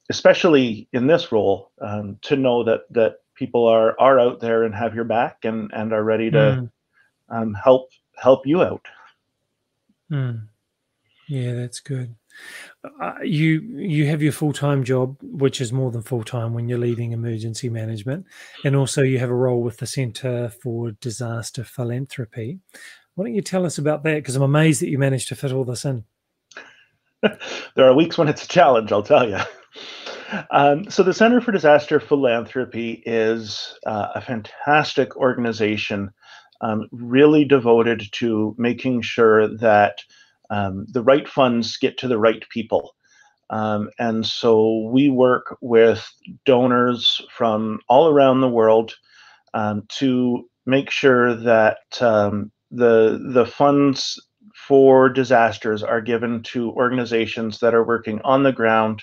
especially 0.08 0.88
in 0.92 1.06
this 1.06 1.32
role 1.32 1.72
um, 1.80 2.18
to 2.22 2.36
know 2.36 2.62
that 2.64 2.82
that 2.90 3.16
people 3.34 3.66
are 3.66 3.98
are 4.00 4.20
out 4.20 4.40
there 4.40 4.62
and 4.62 4.74
have 4.74 4.94
your 4.94 5.04
back 5.04 5.44
and 5.44 5.70
and 5.74 5.92
are 5.92 6.04
ready 6.04 6.30
to 6.30 6.38
mm. 6.38 6.70
Help 7.54 7.90
help 8.16 8.46
you 8.46 8.62
out 8.62 8.84
mm. 10.10 10.40
yeah 11.28 11.52
that's 11.54 11.80
good 11.80 12.14
uh, 13.00 13.14
you 13.22 13.60
you 13.76 14.06
have 14.06 14.22
your 14.22 14.32
full 14.32 14.52
time 14.52 14.84
job, 14.84 15.16
which 15.22 15.60
is 15.60 15.72
more 15.72 15.90
than 15.90 16.02
full 16.02 16.22
time 16.22 16.54
when 16.54 16.68
you're 16.68 16.78
leading 16.78 17.12
emergency 17.12 17.68
management, 17.68 18.26
and 18.64 18.76
also 18.76 19.02
you 19.02 19.18
have 19.18 19.30
a 19.30 19.34
role 19.34 19.62
with 19.62 19.78
the 19.78 19.86
Centre 19.86 20.50
for 20.62 20.92
Disaster 20.92 21.64
Philanthropy. 21.64 22.60
Why 23.14 23.24
don't 23.24 23.34
you 23.34 23.42
tell 23.42 23.64
us 23.64 23.78
about 23.78 24.02
that? 24.04 24.16
Because 24.16 24.36
I'm 24.36 24.42
amazed 24.42 24.82
that 24.82 24.90
you 24.90 24.98
managed 24.98 25.28
to 25.28 25.36
fit 25.36 25.52
all 25.52 25.64
this 25.64 25.84
in. 25.84 26.04
there 27.22 27.88
are 27.88 27.94
weeks 27.94 28.18
when 28.18 28.28
it's 28.28 28.44
a 28.44 28.48
challenge, 28.48 28.92
I'll 28.92 29.02
tell 29.02 29.28
you. 29.28 29.38
Um, 30.50 30.90
so 30.90 31.02
the 31.02 31.14
Center 31.14 31.40
for 31.40 31.52
Disaster 31.52 32.00
Philanthropy 32.00 33.02
is 33.06 33.78
uh, 33.86 34.08
a 34.14 34.20
fantastic 34.20 35.16
organization 35.16 36.10
um, 36.60 36.88
really 36.92 37.44
devoted 37.44 38.02
to 38.12 38.54
making 38.58 39.02
sure 39.02 39.48
that 39.58 39.98
um, 40.50 40.86
the 40.90 41.02
right 41.02 41.28
funds 41.28 41.76
get 41.76 41.98
to 41.98 42.08
the 42.08 42.18
right 42.18 42.44
people. 42.50 42.94
Um, 43.50 43.90
and 43.98 44.26
so 44.26 44.88
we 44.92 45.08
work 45.08 45.56
with 45.60 46.08
donors 46.44 47.20
from 47.30 47.80
all 47.88 48.08
around 48.08 48.40
the 48.40 48.48
world 48.48 48.94
um, 49.54 49.84
to 49.98 50.48
make 50.66 50.90
sure 50.90 51.34
that 51.34 51.78
um, 52.00 52.50
the 52.70 53.20
the 53.32 53.46
funds 53.46 54.20
for 54.54 55.08
disasters 55.08 55.82
are 55.82 56.00
given 56.00 56.42
to 56.42 56.72
organizations 56.72 57.60
that 57.60 57.74
are 57.74 57.86
working 57.86 58.20
on 58.24 58.42
the 58.42 58.52
ground, 58.52 59.02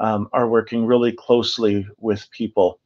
um, 0.00 0.28
are 0.32 0.48
working 0.48 0.84
really 0.84 1.12
closely 1.12 1.86
with 1.98 2.28
people. 2.32 2.80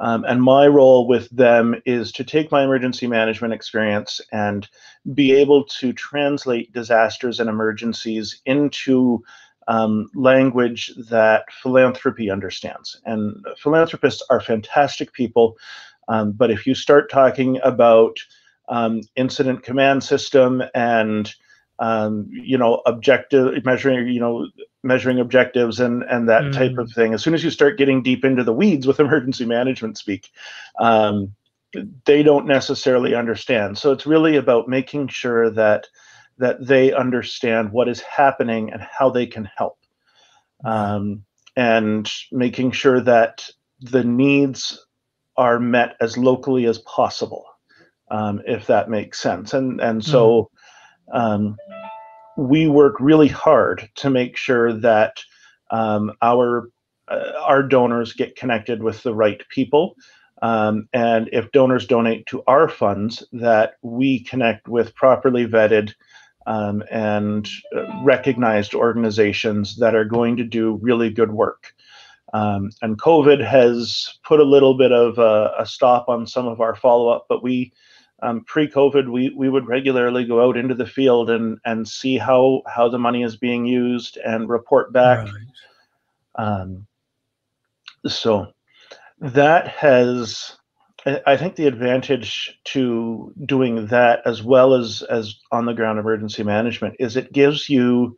Um, 0.00 0.24
and 0.24 0.42
my 0.42 0.66
role 0.66 1.06
with 1.06 1.28
them 1.30 1.76
is 1.84 2.10
to 2.12 2.24
take 2.24 2.50
my 2.50 2.64
emergency 2.64 3.06
management 3.06 3.52
experience 3.52 4.20
and 4.32 4.66
be 5.14 5.32
able 5.32 5.64
to 5.64 5.92
translate 5.92 6.72
disasters 6.72 7.38
and 7.38 7.50
emergencies 7.50 8.40
into 8.46 9.22
um, 9.68 10.10
language 10.14 10.92
that 11.10 11.44
philanthropy 11.62 12.30
understands. 12.30 13.00
And 13.04 13.44
philanthropists 13.58 14.22
are 14.30 14.40
fantastic 14.40 15.12
people. 15.12 15.58
Um, 16.08 16.32
but 16.32 16.50
if 16.50 16.66
you 16.66 16.74
start 16.74 17.10
talking 17.10 17.60
about 17.62 18.18
um, 18.68 19.02
incident 19.16 19.62
command 19.62 20.02
system 20.02 20.62
and 20.74 21.32
um, 21.78 22.26
you 22.30 22.58
know 22.58 22.82
objective 22.86 23.64
measuring 23.64 24.08
you 24.08 24.20
know 24.20 24.48
measuring 24.82 25.20
objectives 25.20 25.80
and 25.80 26.02
and 26.04 26.28
that 26.28 26.42
mm. 26.42 26.52
type 26.52 26.78
of 26.78 26.90
thing. 26.92 27.14
As 27.14 27.22
soon 27.22 27.34
as 27.34 27.44
you 27.44 27.50
start 27.50 27.78
getting 27.78 28.02
deep 28.02 28.24
into 28.24 28.44
the 28.44 28.52
weeds 28.52 28.86
with 28.86 29.00
emergency 29.00 29.44
management 29.44 29.98
speak 29.98 30.30
um, 30.78 31.34
they 32.04 32.22
don't 32.22 32.46
necessarily 32.46 33.14
understand. 33.14 33.78
So 33.78 33.92
it's 33.92 34.06
really 34.06 34.36
about 34.36 34.68
making 34.68 35.08
sure 35.08 35.50
that 35.50 35.86
that 36.38 36.66
they 36.66 36.92
understand 36.92 37.70
what 37.70 37.88
is 37.88 38.00
happening 38.00 38.72
and 38.72 38.80
how 38.80 39.10
they 39.10 39.26
can 39.26 39.48
help. 39.56 39.78
Um, 40.64 41.24
and 41.56 42.10
making 42.32 42.72
sure 42.72 43.00
that 43.00 43.48
the 43.80 44.04
needs 44.04 44.86
are 45.36 45.58
met 45.58 45.96
as 46.00 46.16
locally 46.16 46.64
as 46.66 46.78
possible 46.78 47.44
um, 48.10 48.40
if 48.46 48.66
that 48.66 48.90
makes 48.90 49.20
sense. 49.20 49.54
And 49.54 49.80
and 49.80 50.04
so 50.04 50.50
mm. 51.12 51.20
um, 51.20 51.56
we 52.40 52.66
work 52.68 52.96
really 52.98 53.28
hard 53.28 53.88
to 53.96 54.08
make 54.08 54.36
sure 54.36 54.72
that 54.72 55.22
um, 55.70 56.12
our 56.22 56.70
uh, 57.08 57.32
our 57.42 57.62
donors 57.62 58.12
get 58.14 58.36
connected 58.36 58.82
with 58.82 59.02
the 59.02 59.14
right 59.14 59.42
people. 59.50 59.94
Um, 60.42 60.88
and 60.94 61.28
if 61.32 61.52
donors 61.52 61.86
donate 61.86 62.24
to 62.26 62.42
our 62.46 62.68
funds, 62.68 63.22
that 63.32 63.74
we 63.82 64.24
connect 64.24 64.68
with 64.68 64.94
properly 64.94 65.46
vetted 65.46 65.92
um, 66.46 66.82
and 66.90 67.46
uh, 67.76 67.84
recognized 68.02 68.74
organizations 68.74 69.76
that 69.76 69.94
are 69.94 70.06
going 70.06 70.38
to 70.38 70.44
do 70.44 70.78
really 70.80 71.10
good 71.10 71.32
work. 71.32 71.74
Um, 72.32 72.70
and 72.80 72.98
COVID 72.98 73.44
has 73.44 74.18
put 74.24 74.40
a 74.40 74.44
little 74.44 74.78
bit 74.78 74.92
of 74.92 75.18
a, 75.18 75.52
a 75.58 75.66
stop 75.66 76.08
on 76.08 76.26
some 76.26 76.46
of 76.46 76.60
our 76.60 76.74
follow 76.74 77.08
up, 77.08 77.26
but 77.28 77.42
we 77.42 77.72
um, 78.22 78.44
pre-COVID, 78.44 79.10
we 79.10 79.30
we 79.30 79.48
would 79.48 79.66
regularly 79.66 80.24
go 80.24 80.46
out 80.46 80.56
into 80.56 80.74
the 80.74 80.86
field 80.86 81.30
and 81.30 81.58
and 81.64 81.88
see 81.88 82.18
how 82.18 82.62
how 82.66 82.88
the 82.88 82.98
money 82.98 83.22
is 83.22 83.36
being 83.36 83.66
used 83.66 84.16
and 84.18 84.48
report 84.48 84.92
back. 84.92 85.26
Right. 85.26 85.32
Um, 86.36 86.86
so 88.06 88.52
that 89.20 89.68
has, 89.68 90.56
I 91.04 91.36
think, 91.36 91.56
the 91.56 91.66
advantage 91.66 92.58
to 92.64 93.32
doing 93.44 93.86
that 93.88 94.22
as 94.24 94.42
well 94.42 94.74
as 94.74 95.02
as 95.02 95.36
on 95.50 95.66
the 95.66 95.74
ground 95.74 95.98
emergency 95.98 96.42
management 96.42 96.96
is 96.98 97.16
it 97.16 97.32
gives 97.32 97.68
you, 97.68 98.16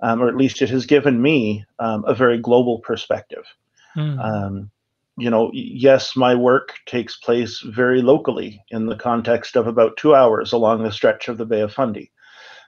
um, 0.00 0.22
or 0.22 0.28
at 0.28 0.36
least 0.36 0.62
it 0.62 0.70
has 0.70 0.86
given 0.86 1.20
me, 1.20 1.64
um, 1.78 2.04
a 2.06 2.14
very 2.14 2.38
global 2.38 2.78
perspective. 2.80 3.44
Mm 3.96 4.68
you 5.16 5.30
know, 5.30 5.50
yes, 5.52 6.16
my 6.16 6.34
work 6.34 6.74
takes 6.86 7.16
place 7.16 7.60
very 7.60 8.02
locally 8.02 8.62
in 8.70 8.86
the 8.86 8.96
context 8.96 9.56
of 9.56 9.66
about 9.66 9.96
two 9.96 10.14
hours 10.14 10.52
along 10.52 10.82
the 10.82 10.92
stretch 10.92 11.28
of 11.28 11.38
the 11.38 11.46
Bay 11.46 11.60
of 11.60 11.72
Fundy. 11.72 12.10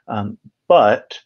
Um, 0.08 0.38
but 0.68 1.18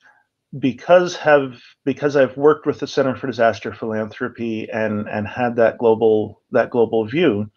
because 0.59 1.17
have 1.17 1.61
because 1.85 2.17
I've 2.17 2.37
worked 2.37 2.67
with 2.67 2.81
the 2.81 2.87
Center 2.87 3.15
for 3.15 3.27
Disaster 3.27 3.73
Philanthropy 3.73 4.69
and 4.71 5.09
and 5.09 5.29
had 5.29 5.57
that 5.57 5.79
global 5.79 6.43
that 6.51 6.71
global 6.71 7.07
view, 7.07 7.51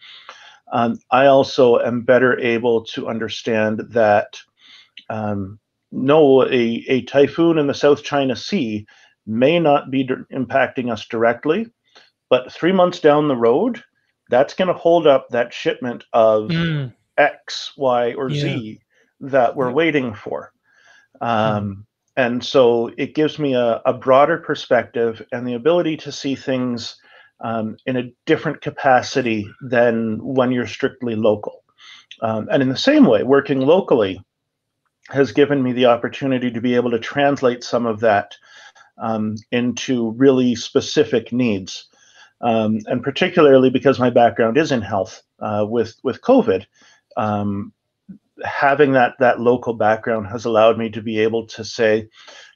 um, 0.72 1.00
I 1.10 1.28
also 1.28 1.80
am 1.80 2.02
better 2.02 2.40
able 2.40 2.84
to 2.86 3.08
understand 3.08 3.82
that 3.92 4.40
um, 5.10 5.60
no, 5.92 6.44
a, 6.44 6.84
a 6.88 7.02
typhoon 7.04 7.60
in 7.60 7.68
the 7.68 7.74
South 7.74 8.04
China 8.04 8.36
Sea 8.36 8.86
may 9.26 9.60
not 9.60 9.92
be 9.92 10.10
impacting 10.32 10.92
us 10.92 11.06
directly, 11.08 11.68
but 12.34 12.52
three 12.52 12.72
months 12.72 13.00
down 13.00 13.28
the 13.28 13.36
road, 13.36 13.84
that's 14.28 14.56
going 14.56 14.68
to 14.68 14.74
hold 14.74 15.06
up 15.06 15.30
that 15.30 15.54
shipment 15.54 16.04
of 16.14 16.50
mm. 16.50 16.92
X, 17.16 17.74
Y, 17.78 18.16
or 18.16 18.28
yeah. 18.28 18.42
Z 18.42 18.82
that 19.20 19.56
we're 19.56 19.70
waiting 19.70 20.16
for. 20.16 20.52
Um, 21.22 21.30
mm. 21.30 21.86
And 22.18 22.44
so 22.44 22.90
it 22.98 23.14
gives 23.14 23.38
me 23.38 23.54
a, 23.54 23.84
a, 23.86 23.94
broader 23.94 24.40
perspective 24.40 25.22
and 25.32 25.48
the 25.48 25.54
ability 25.54 25.96
to 25.98 26.12
see 26.12 26.34
things 26.34 26.96
um, 27.42 27.78
in 27.86 27.98
a 27.98 28.12
different 28.26 28.62
capacity 28.62 29.48
than 29.62 30.18
when 30.24 30.52
you're 30.52 30.66
strictly 30.66 31.16
local. 31.16 31.64
Um, 32.24 32.48
and 32.52 32.64
in 32.64 32.70
the 32.70 32.76
same 32.76 33.06
way, 33.06 33.22
working 33.22 33.60
locally 33.60 34.20
has 35.10 35.32
given 35.32 35.62
me 35.62 35.72
the 35.72 35.86
opportunity 35.86 36.50
to 36.50 36.62
be 36.62 36.74
able 36.74 36.90
to 36.90 37.00
translate 37.00 37.64
some 37.64 37.86
of 37.86 38.00
that 38.00 38.36
um, 38.98 39.36
into 39.52 40.14
really 40.14 40.56
specific 40.56 41.32
needs. 41.32 41.90
Um, 42.44 42.80
and 42.88 43.02
particularly 43.02 43.70
because 43.70 44.00
my 44.00 44.10
background 44.10 44.58
is 44.58 44.74
in 44.74 44.82
health 44.82 45.24
uh, 45.40 45.66
with 45.68 45.96
with 46.04 46.22
COVID, 46.22 46.66
um, 47.16 47.72
having 48.44 48.92
that 48.92 49.14
that 49.20 49.40
local 49.40 49.74
background 49.74 50.28
has 50.28 50.44
allowed 50.44 50.78
me 50.78 50.90
to 50.90 51.02
be 51.02 51.20
able 51.20 51.48
to 51.48 51.64
say, 51.64 52.10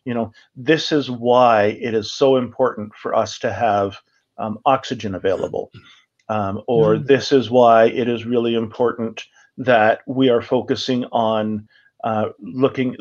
you 0.03 0.13
know, 0.13 0.33
this 0.57 0.91
is 0.91 1.09
why 1.09 1.77
it 1.81 1.93
is 1.93 2.11
so 2.11 2.35
important 2.35 2.93
for 2.95 3.15
us 3.15 3.39
to 3.39 3.53
have 3.53 3.97
um, 4.37 4.59
oxygen 4.65 5.15
available, 5.15 5.71
um, 6.27 6.61
or 6.67 6.95
mm. 6.95 7.07
this 7.07 7.31
is 7.31 7.49
why 7.49 7.85
it 7.85 8.09
is 8.09 8.25
really 8.25 8.55
important 8.55 9.23
that 9.57 10.01
we 10.05 10.29
are 10.29 10.41
focusing 10.41 11.05
on 11.13 11.65
uh, 12.03 12.29
looking 12.39 12.93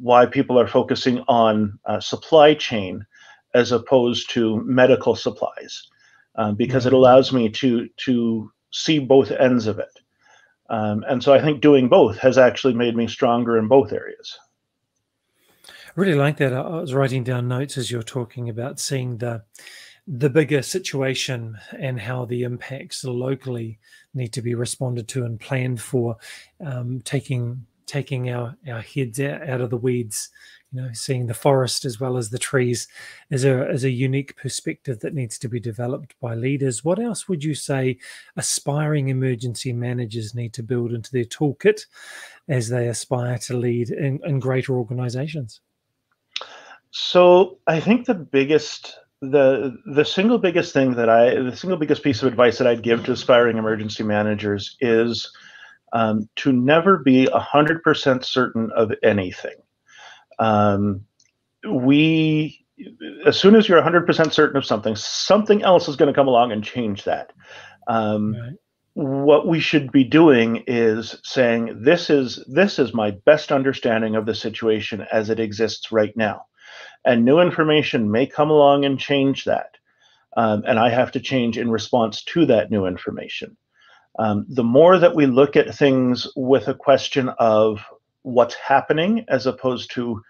why 0.00 0.26
people 0.26 0.60
are 0.60 0.68
focusing 0.68 1.24
on 1.26 1.76
uh, 1.86 1.98
supply 1.98 2.54
chain 2.54 3.04
as 3.52 3.72
opposed 3.72 4.30
to 4.30 4.62
medical 4.64 5.16
supplies 5.16 5.88
um, 6.36 6.54
because 6.54 6.86
it 6.86 6.92
allows 6.92 7.32
me 7.32 7.48
to 7.48 7.88
to 7.98 8.50
see 8.72 8.98
both 8.98 9.30
ends 9.30 9.66
of 9.66 9.78
it. 9.78 10.00
Um, 10.68 11.04
and 11.08 11.22
so 11.22 11.34
I 11.34 11.40
think 11.40 11.60
doing 11.60 11.88
both 11.88 12.16
has 12.18 12.38
actually 12.38 12.74
made 12.74 12.96
me 12.96 13.08
stronger 13.08 13.58
in 13.58 13.66
both 13.66 13.92
areas. 13.92 14.38
I 15.66 15.92
really 15.96 16.14
like 16.14 16.36
that. 16.36 16.52
I 16.52 16.80
was 16.80 16.94
writing 16.94 17.24
down 17.24 17.48
notes 17.48 17.76
as 17.76 17.90
you're 17.90 18.04
talking 18.04 18.48
about 18.48 18.78
seeing 18.78 19.18
the 19.18 19.42
the 20.06 20.30
bigger 20.30 20.62
situation 20.62 21.56
and 21.78 22.00
how 22.00 22.24
the 22.24 22.42
impacts 22.42 23.04
locally 23.04 23.78
need 24.14 24.32
to 24.32 24.42
be 24.42 24.54
responded 24.54 25.06
to 25.06 25.24
and 25.24 25.38
planned 25.38 25.80
for, 25.80 26.16
um, 26.64 27.00
taking 27.04 27.64
taking 27.90 28.30
our 28.30 28.56
our 28.68 28.80
heads 28.80 29.18
out, 29.18 29.60
of 29.60 29.70
the 29.70 29.76
weeds 29.76 30.30
you 30.72 30.80
know 30.80 30.90
seeing 30.92 31.26
the 31.26 31.34
forest 31.34 31.84
as 31.84 31.98
well 31.98 32.16
as 32.16 32.30
the 32.30 32.38
trees 32.38 32.86
is 33.30 33.44
a 33.44 33.66
as 33.68 33.82
a 33.82 33.90
unique 33.90 34.36
perspective 34.36 35.00
that 35.00 35.12
needs 35.12 35.38
to 35.38 35.48
be 35.48 35.58
developed 35.58 36.14
by 36.20 36.34
leaders. 36.34 36.84
What 36.84 37.00
else 37.00 37.28
would 37.28 37.42
you 37.42 37.54
say 37.54 37.98
aspiring 38.36 39.08
emergency 39.08 39.72
managers 39.72 40.36
need 40.36 40.52
to 40.54 40.62
build 40.62 40.92
into 40.92 41.10
their 41.10 41.24
toolkit 41.24 41.86
as 42.48 42.68
they 42.68 42.86
aspire 42.86 43.38
to 43.38 43.56
lead 43.56 43.90
in, 43.90 44.20
in 44.24 44.38
greater 44.38 44.74
organizations? 44.74 45.60
So 46.92 47.58
i 47.66 47.80
think 47.80 48.06
the 48.06 48.14
biggest 48.14 48.98
the 49.20 49.76
the 49.84 50.04
single 50.04 50.38
biggest 50.38 50.72
thing 50.72 50.94
that 50.94 51.08
i 51.08 51.34
the 51.34 51.56
single 51.56 51.78
biggest 51.78 52.02
piece 52.02 52.22
of 52.22 52.28
advice 52.28 52.56
that 52.58 52.66
i'd 52.66 52.82
give 52.82 53.04
to 53.04 53.12
aspiring 53.12 53.58
emergency 53.58 54.02
managers 54.02 54.76
is 54.80 55.30
um, 55.92 56.28
to 56.36 56.52
never 56.52 56.98
be 56.98 57.26
100% 57.26 58.24
certain 58.24 58.70
of 58.74 58.92
anything 59.02 59.56
um, 60.40 61.04
we, 61.68 62.64
as 63.26 63.38
soon 63.38 63.54
as 63.54 63.68
you're 63.68 63.80
100% 63.80 64.32
certain 64.32 64.56
of 64.56 64.64
something, 64.64 64.96
something 64.96 65.62
else 65.62 65.86
is 65.86 65.96
going 65.96 66.12
to 66.12 66.14
come 66.14 66.28
along 66.28 66.50
and 66.50 66.64
change 66.64 67.04
that. 67.04 67.32
Um, 67.86 68.34
right. 68.34 68.52
What 68.94 69.46
we 69.46 69.60
should 69.60 69.92
be 69.92 70.02
doing 70.02 70.64
is 70.66 71.20
saying 71.22 71.82
this 71.84 72.10
is 72.10 72.44
this 72.48 72.78
is 72.78 72.92
my 72.92 73.12
best 73.24 73.52
understanding 73.52 74.16
of 74.16 74.26
the 74.26 74.34
situation 74.34 75.06
as 75.12 75.30
it 75.30 75.38
exists 75.38 75.92
right 75.92 76.14
now, 76.16 76.46
and 77.04 77.24
new 77.24 77.38
information 77.38 78.10
may 78.10 78.26
come 78.26 78.50
along 78.50 78.84
and 78.84 78.98
change 78.98 79.44
that, 79.44 79.76
um, 80.36 80.64
and 80.66 80.78
I 80.78 80.90
have 80.90 81.12
to 81.12 81.20
change 81.20 81.56
in 81.56 81.70
response 81.70 82.24
to 82.24 82.46
that 82.46 82.72
new 82.72 82.84
information. 82.84 83.56
Um, 84.20 84.44
the 84.50 84.62
more 84.62 84.98
that 84.98 85.14
we 85.14 85.24
look 85.24 85.56
at 85.56 85.74
things 85.74 86.28
with 86.36 86.68
a 86.68 86.74
question 86.74 87.30
of 87.38 87.82
what's 88.20 88.54
happening 88.54 89.24
as 89.28 89.46
opposed 89.46 89.90
to 89.92 90.22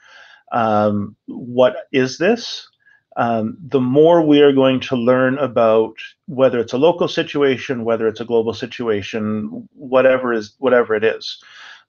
um, 0.52 1.16
what 1.26 1.88
is 1.90 2.16
this, 2.16 2.68
um, 3.16 3.58
the 3.60 3.80
more 3.80 4.22
we 4.22 4.42
are 4.42 4.52
going 4.52 4.78
to 4.78 4.94
learn 4.94 5.38
about 5.38 5.94
whether 6.26 6.60
it's 6.60 6.72
a 6.72 6.78
local 6.78 7.08
situation, 7.08 7.84
whether 7.84 8.06
it's 8.06 8.20
a 8.20 8.24
global 8.24 8.54
situation, 8.54 9.68
whatever 9.74 10.32
is 10.32 10.54
whatever 10.58 10.94
it 10.94 11.02
is. 11.02 11.42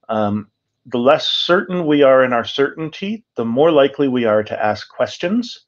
Um, 0.09 0.47
the 0.87 0.97
less 0.97 1.27
certain 1.27 1.85
we 1.85 2.01
are 2.01 2.25
in 2.25 2.33
our 2.33 2.45
certainty, 2.45 3.23
the 3.35 3.45
more 3.45 3.71
likely 3.71 4.07
we 4.07 4.25
are 4.25 4.41
to 4.41 4.65
ask 4.65 4.89
questions. 4.89 5.65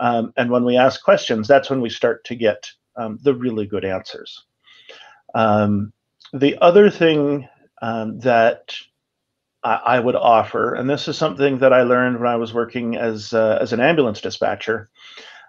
Um, 0.00 0.32
and 0.36 0.50
when 0.50 0.64
we 0.64 0.76
ask 0.76 1.04
questions, 1.04 1.46
that's 1.46 1.70
when 1.70 1.80
we 1.80 1.88
start 1.88 2.24
to 2.24 2.34
get 2.34 2.68
um, 2.96 3.20
the 3.22 3.32
really 3.32 3.64
good 3.64 3.84
answers. 3.84 4.44
Um, 5.34 5.92
the 6.32 6.58
other 6.60 6.90
thing 6.90 7.48
um, 7.82 8.18
that 8.20 8.74
I, 9.62 9.74
I, 9.74 10.00
would 10.00 10.16
offer, 10.16 10.74
and 10.74 10.88
this 10.88 11.08
is 11.08 11.16
something 11.16 11.58
that 11.58 11.72
I 11.72 11.82
learned 11.82 12.18
when 12.18 12.28
I 12.28 12.36
was 12.36 12.54
working 12.54 12.96
as 12.96 13.32
uh, 13.32 13.58
as 13.60 13.72
an 13.72 13.80
ambulance 13.80 14.20
dispatcher, 14.20 14.88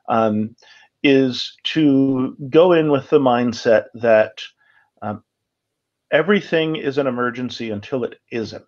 um, 0.07 0.55
is 1.03 1.57
to 1.63 2.35
go 2.49 2.73
in 2.73 2.91
with 2.91 3.09
the 3.09 3.19
mindset 3.19 3.85
that 3.95 4.41
um, 5.01 5.23
everything 6.11 6.75
is 6.75 6.97
an 6.97 7.07
emergency 7.07 7.71
until 7.71 8.03
it 8.03 8.19
isn't, 8.31 8.63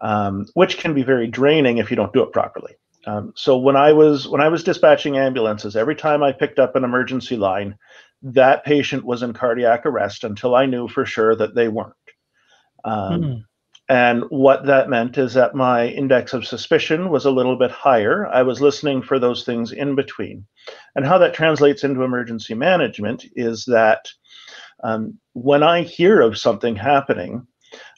um, 0.00 0.46
which 0.54 0.78
can 0.78 0.94
be 0.94 1.02
very 1.02 1.26
draining 1.26 1.78
if 1.78 1.90
you 1.90 1.96
don't 1.96 2.12
do 2.12 2.22
it 2.22 2.32
properly. 2.32 2.74
Um, 3.06 3.32
so 3.34 3.56
when 3.56 3.76
I 3.76 3.92
was 3.92 4.28
when 4.28 4.40
I 4.40 4.48
was 4.48 4.62
dispatching 4.62 5.16
ambulances, 5.16 5.76
every 5.76 5.96
time 5.96 6.22
I 6.22 6.32
picked 6.32 6.58
up 6.58 6.76
an 6.76 6.84
emergency 6.84 7.36
line, 7.36 7.76
that 8.22 8.64
patient 8.64 9.04
was 9.04 9.22
in 9.22 9.32
cardiac 9.32 9.84
arrest 9.86 10.24
until 10.24 10.54
I 10.54 10.66
knew 10.66 10.88
for 10.88 11.04
sure 11.04 11.34
that 11.36 11.54
they 11.54 11.68
weren't. 11.68 11.94
Um, 12.84 13.22
mm. 13.22 13.44
And 13.88 14.24
what 14.30 14.64
that 14.66 14.88
meant 14.88 15.18
is 15.18 15.34
that 15.34 15.54
my 15.54 15.88
index 15.88 16.32
of 16.32 16.46
suspicion 16.46 17.10
was 17.10 17.26
a 17.26 17.30
little 17.30 17.56
bit 17.56 17.70
higher. 17.70 18.26
I 18.26 18.42
was 18.42 18.60
listening 18.60 19.02
for 19.02 19.18
those 19.18 19.44
things 19.44 19.72
in 19.72 19.94
between. 19.96 20.46
And 20.94 21.04
how 21.04 21.18
that 21.18 21.34
translates 21.34 21.84
into 21.84 22.02
emergency 22.02 22.54
management 22.54 23.26
is 23.34 23.64
that 23.66 24.08
um, 24.84 25.18
when 25.34 25.62
I 25.62 25.82
hear 25.82 26.20
of 26.20 26.38
something 26.38 26.76
happening, 26.76 27.46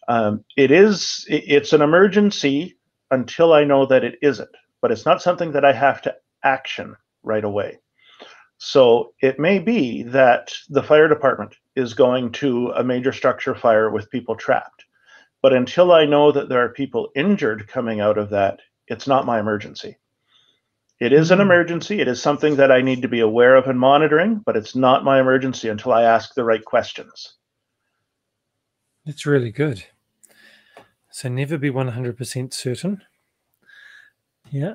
um, 0.08 0.44
it 0.56 0.70
is 0.70 1.24
it's 1.28 1.72
an 1.72 1.82
emergency 1.82 2.76
until 3.10 3.52
I 3.52 3.64
know 3.64 3.86
that 3.86 4.04
it 4.04 4.16
isn't, 4.22 4.50
but 4.84 4.92
it's 4.92 5.06
not 5.06 5.22
something 5.22 5.52
that 5.52 5.64
I 5.64 5.72
have 5.72 6.02
to 6.02 6.14
action 6.42 6.94
right 7.22 7.42
away. 7.42 7.78
So 8.58 9.14
it 9.22 9.38
may 9.38 9.58
be 9.58 10.02
that 10.02 10.52
the 10.68 10.82
fire 10.82 11.08
department 11.08 11.54
is 11.74 11.94
going 11.94 12.32
to 12.32 12.68
a 12.76 12.84
major 12.84 13.10
structure 13.10 13.54
fire 13.54 13.88
with 13.88 14.10
people 14.10 14.36
trapped. 14.36 14.84
But 15.40 15.54
until 15.54 15.90
I 15.90 16.04
know 16.04 16.32
that 16.32 16.50
there 16.50 16.62
are 16.62 16.68
people 16.68 17.08
injured 17.16 17.66
coming 17.66 18.02
out 18.02 18.18
of 18.18 18.28
that, 18.28 18.60
it's 18.86 19.06
not 19.06 19.24
my 19.24 19.40
emergency. 19.40 19.96
It 21.00 21.14
is 21.14 21.30
an 21.30 21.38
hmm. 21.38 21.44
emergency. 21.44 22.02
It 22.02 22.08
is 22.08 22.20
something 22.20 22.56
that 22.56 22.70
I 22.70 22.82
need 22.82 23.00
to 23.00 23.08
be 23.08 23.20
aware 23.20 23.56
of 23.56 23.68
and 23.68 23.80
monitoring, 23.80 24.42
but 24.44 24.54
it's 24.54 24.76
not 24.76 25.02
my 25.02 25.18
emergency 25.18 25.70
until 25.70 25.94
I 25.94 26.02
ask 26.02 26.34
the 26.34 26.44
right 26.44 26.62
questions. 26.62 27.36
It's 29.06 29.24
really 29.24 29.50
good. 29.50 29.82
So 31.10 31.30
never 31.30 31.56
be 31.56 31.70
100% 31.70 32.52
certain. 32.52 33.00
Yeah. 34.54 34.74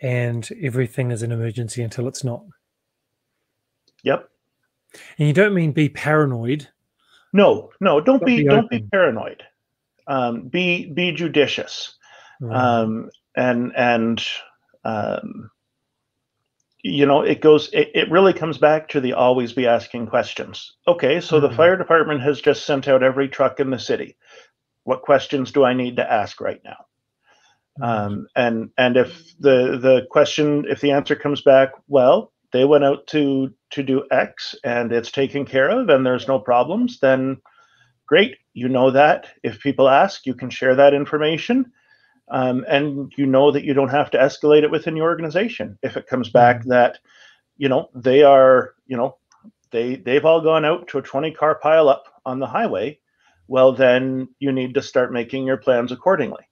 And 0.00 0.48
everything 0.62 1.10
is 1.10 1.24
an 1.24 1.32
emergency 1.32 1.82
until 1.82 2.06
it's 2.06 2.22
not. 2.22 2.44
Yep. 4.04 4.28
And 5.18 5.26
you 5.26 5.34
don't 5.34 5.54
mean 5.54 5.72
be 5.72 5.88
paranoid. 5.88 6.68
No, 7.32 7.70
no, 7.80 8.00
don't 8.00 8.24
be, 8.24 8.38
be 8.38 8.44
don't 8.44 8.70
be 8.70 8.86
paranoid. 8.92 9.42
Um, 10.06 10.48
be 10.48 10.86
be 10.86 11.12
judicious, 11.12 11.96
right. 12.40 12.54
um, 12.56 13.10
and 13.34 13.72
and 13.74 14.22
um, 14.84 15.50
you 16.82 17.06
know 17.06 17.22
it 17.22 17.40
goes. 17.40 17.70
It, 17.72 17.90
it 17.94 18.10
really 18.10 18.34
comes 18.34 18.58
back 18.58 18.88
to 18.90 19.00
the 19.00 19.14
always 19.14 19.52
be 19.52 19.66
asking 19.66 20.08
questions. 20.08 20.74
Okay, 20.86 21.20
so 21.20 21.38
mm-hmm. 21.38 21.48
the 21.48 21.56
fire 21.56 21.76
department 21.76 22.20
has 22.20 22.40
just 22.40 22.66
sent 22.66 22.86
out 22.86 23.02
every 23.02 23.28
truck 23.28 23.58
in 23.58 23.70
the 23.70 23.78
city. 23.78 24.16
What 24.84 25.02
questions 25.02 25.52
do 25.52 25.64
I 25.64 25.72
need 25.74 25.96
to 25.96 26.12
ask 26.12 26.40
right 26.40 26.60
now? 26.64 26.84
Um, 27.80 28.26
and 28.36 28.70
and 28.76 28.96
if 28.96 29.38
the 29.38 29.78
the 29.78 30.06
question 30.10 30.66
if 30.68 30.80
the 30.80 30.90
answer 30.90 31.16
comes 31.16 31.40
back, 31.40 31.70
well, 31.88 32.32
they 32.52 32.64
went 32.64 32.84
out 32.84 33.06
to 33.08 33.52
to 33.70 33.82
do 33.82 34.04
X 34.10 34.54
and 34.62 34.92
it's 34.92 35.10
taken 35.10 35.46
care 35.46 35.70
of 35.70 35.88
and 35.88 36.04
there's 36.04 36.28
no 36.28 36.38
problems, 36.38 37.00
then 37.00 37.38
great. 38.06 38.36
You 38.52 38.68
know 38.68 38.90
that. 38.90 39.28
If 39.42 39.60
people 39.60 39.88
ask, 39.88 40.26
you 40.26 40.34
can 40.34 40.50
share 40.50 40.74
that 40.76 40.94
information. 40.94 41.72
Um, 42.30 42.64
and 42.68 43.12
you 43.16 43.26
know 43.26 43.50
that 43.50 43.64
you 43.64 43.74
don't 43.74 43.88
have 43.90 44.10
to 44.12 44.18
escalate 44.18 44.62
it 44.62 44.70
within 44.70 44.96
your 44.96 45.08
organization. 45.08 45.78
If 45.82 45.96
it 45.96 46.06
comes 46.06 46.30
back 46.30 46.60
mm-hmm. 46.60 46.70
that, 46.70 46.98
you 47.56 47.68
know, 47.68 47.90
they 47.94 48.22
are, 48.22 48.74
you 48.86 48.96
know, 48.96 49.16
they 49.70 49.96
they've 49.96 50.24
all 50.24 50.40
gone 50.40 50.64
out 50.64 50.88
to 50.88 50.98
a 50.98 51.02
20 51.02 51.32
car 51.32 51.56
pile 51.56 51.88
up 51.88 52.04
on 52.24 52.38
the 52.38 52.46
highway, 52.46 52.98
well 53.48 53.72
then 53.72 54.28
you 54.38 54.52
need 54.52 54.74
to 54.74 54.82
start 54.82 55.12
making 55.12 55.46
your 55.46 55.56
plans 55.56 55.92
accordingly. 55.92 56.44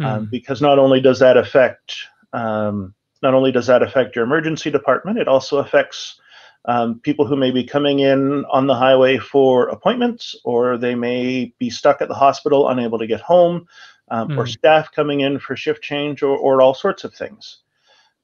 Mm. 0.00 0.04
Um, 0.04 0.28
because 0.30 0.60
not 0.60 0.78
only 0.78 1.00
does 1.00 1.18
that 1.20 1.38
affect 1.38 1.96
um, 2.34 2.94
not 3.22 3.34
only 3.34 3.50
does 3.50 3.66
that 3.66 3.82
affect 3.82 4.14
your 4.14 4.24
emergency 4.24 4.70
department, 4.70 5.18
it 5.18 5.28
also 5.28 5.58
affects 5.58 6.20
um, 6.66 7.00
people 7.00 7.26
who 7.26 7.36
may 7.36 7.50
be 7.50 7.64
coming 7.64 8.00
in 8.00 8.44
on 8.46 8.66
the 8.66 8.74
highway 8.74 9.18
for 9.18 9.68
appointments, 9.68 10.34
or 10.44 10.76
they 10.76 10.94
may 10.94 11.52
be 11.58 11.70
stuck 11.70 12.02
at 12.02 12.08
the 12.08 12.14
hospital, 12.14 12.68
unable 12.68 12.98
to 12.98 13.06
get 13.06 13.20
home, 13.20 13.66
um, 14.10 14.28
mm. 14.28 14.38
or 14.38 14.44
hmm. 14.44 14.50
staff 14.50 14.92
coming 14.92 15.20
in 15.20 15.38
for 15.38 15.56
shift 15.56 15.82
change, 15.82 16.22
or, 16.22 16.36
or 16.36 16.60
all 16.60 16.74
sorts 16.74 17.04
of 17.04 17.14
things. 17.14 17.58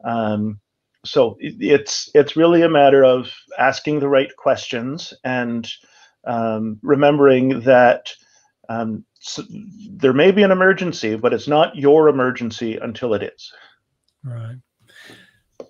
Um, 0.05 0.61
so 1.05 1.37
it's 1.41 2.11
it's 2.15 2.37
really 2.37 2.63
a 2.63 2.69
matter 2.69 3.05
of 3.05 3.33
asking 3.59 3.99
the 3.99 4.09
right 4.09 4.35
questions 4.37 5.13
and 5.25 5.69
um, 6.25 6.79
remembering 6.83 7.61
that 7.63 8.13
um, 8.69 9.05
there 9.97 10.13
may 10.13 10.31
be 10.31 10.43
an 10.43 10.51
emergency, 10.51 11.17
but 11.17 11.33
it's 11.33 11.49
not 11.49 11.77
your 11.77 12.09
emergency 12.09 12.77
until 12.77 13.15
it 13.15 13.23
is. 13.23 13.53
Right. 14.25 14.57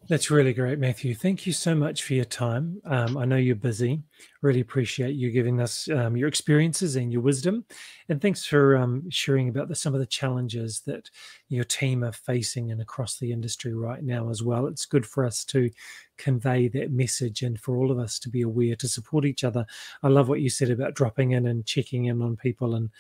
That's 0.09 0.31
really 0.31 0.53
great, 0.53 0.79
Matthew. 0.79 1.15
Thank 1.15 1.47
you 1.47 1.53
so 1.53 1.75
much 1.75 2.03
for 2.03 2.15
your 2.15 2.25
time. 2.25 2.81
Um, 2.85 3.17
I 3.17 3.25
know 3.25 3.37
you're 3.37 3.55
busy. 3.55 4.03
Really 4.43 4.61
appreciate 4.61 5.15
you 5.15 5.31
giving 5.31 5.61
us 5.61 5.89
um, 5.91 6.17
your 6.17 6.29
experiences 6.29 6.97
and 6.97 7.13
your 7.13 7.23
wisdom. 7.23 7.65
And 8.09 8.21
thanks 8.21 8.45
for 8.45 8.77
um, 8.77 9.09
sharing 9.11 9.49
about 9.49 9.69
the, 9.69 9.75
some 9.75 9.95
of 9.95 10.01
the 10.01 10.07
challenges 10.07 10.81
that 10.87 11.09
your 11.49 11.65
team 11.65 12.03
are 12.05 12.13
facing 12.13 12.73
and 12.73 12.81
across 12.81 13.19
the 13.19 13.33
industry 13.33 13.75
right 13.75 14.03
now 14.03 14.29
as 14.29 14.43
well. 14.43 14.67
It's 14.67 14.87
good 14.87 15.07
for 15.07 15.25
us 15.25 15.45
to 15.47 15.71
convey 16.19 16.69
that 16.69 16.91
message 16.91 17.43
and 17.43 17.59
for 17.59 17.77
all 17.77 17.91
of 17.91 17.99
us 17.99 18.19
to 18.21 18.29
be 18.29 18.43
aware 18.43 18.77
to 18.77 18.89
support 18.89 19.25
each 19.25 19.45
other. 19.45 19.65
I 20.03 20.09
love 20.09 20.29
what 20.29 20.41
you 20.41 20.51
said 20.51 20.71
about 20.71 20.95
dropping 20.95 21.31
in 21.33 21.47
and 21.47 21.65
checking 21.65 22.07
in 22.07 22.23
on 22.23 22.37
people 22.37 22.75
and 22.75 22.91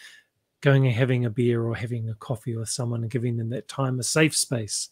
going 0.62 0.86
and 0.86 0.94
having 0.94 1.26
a 1.26 1.30
beer 1.30 1.62
or 1.62 1.74
having 1.74 2.08
a 2.08 2.14
coffee 2.14 2.56
with 2.56 2.68
someone 2.68 3.02
and 3.02 3.10
giving 3.10 3.36
them 3.36 3.50
that 3.50 3.68
time, 3.68 4.00
a 4.00 4.02
safe 4.02 4.34
space 4.34 4.88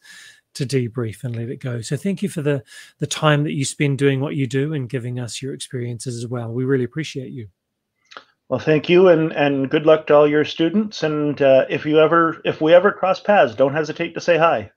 to 0.54 0.66
debrief 0.66 1.24
and 1.24 1.36
let 1.36 1.48
it 1.48 1.60
go. 1.60 1.80
So 1.80 1.96
thank 1.96 2.22
you 2.22 2.28
for 2.28 2.42
the 2.42 2.62
the 2.98 3.06
time 3.06 3.44
that 3.44 3.52
you 3.52 3.64
spend 3.64 3.98
doing 3.98 4.20
what 4.20 4.36
you 4.36 4.46
do 4.46 4.74
and 4.74 4.88
giving 4.88 5.18
us 5.18 5.40
your 5.40 5.54
experiences 5.54 6.16
as 6.16 6.26
well. 6.26 6.52
We 6.52 6.64
really 6.64 6.84
appreciate 6.84 7.32
you. 7.32 7.48
Well, 8.48 8.60
thank 8.60 8.88
you, 8.88 9.08
and 9.08 9.32
and 9.32 9.70
good 9.70 9.86
luck 9.86 10.08
to 10.08 10.14
all 10.14 10.28
your 10.28 10.44
students. 10.44 11.04
And 11.04 11.40
uh, 11.40 11.66
if 11.70 11.86
you 11.86 12.00
ever 12.00 12.42
if 12.44 12.60
we 12.60 12.74
ever 12.74 12.90
cross 12.90 13.20
paths, 13.20 13.54
don't 13.54 13.74
hesitate 13.74 14.14
to 14.14 14.20
say 14.20 14.36
hi. 14.36 14.72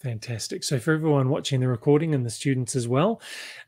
Fantastic. 0.00 0.62
So, 0.62 0.78
for 0.78 0.92
everyone 0.92 1.28
watching 1.28 1.58
the 1.58 1.66
recording 1.66 2.14
and 2.14 2.24
the 2.24 2.30
students 2.30 2.76
as 2.76 2.86
well, 2.86 3.20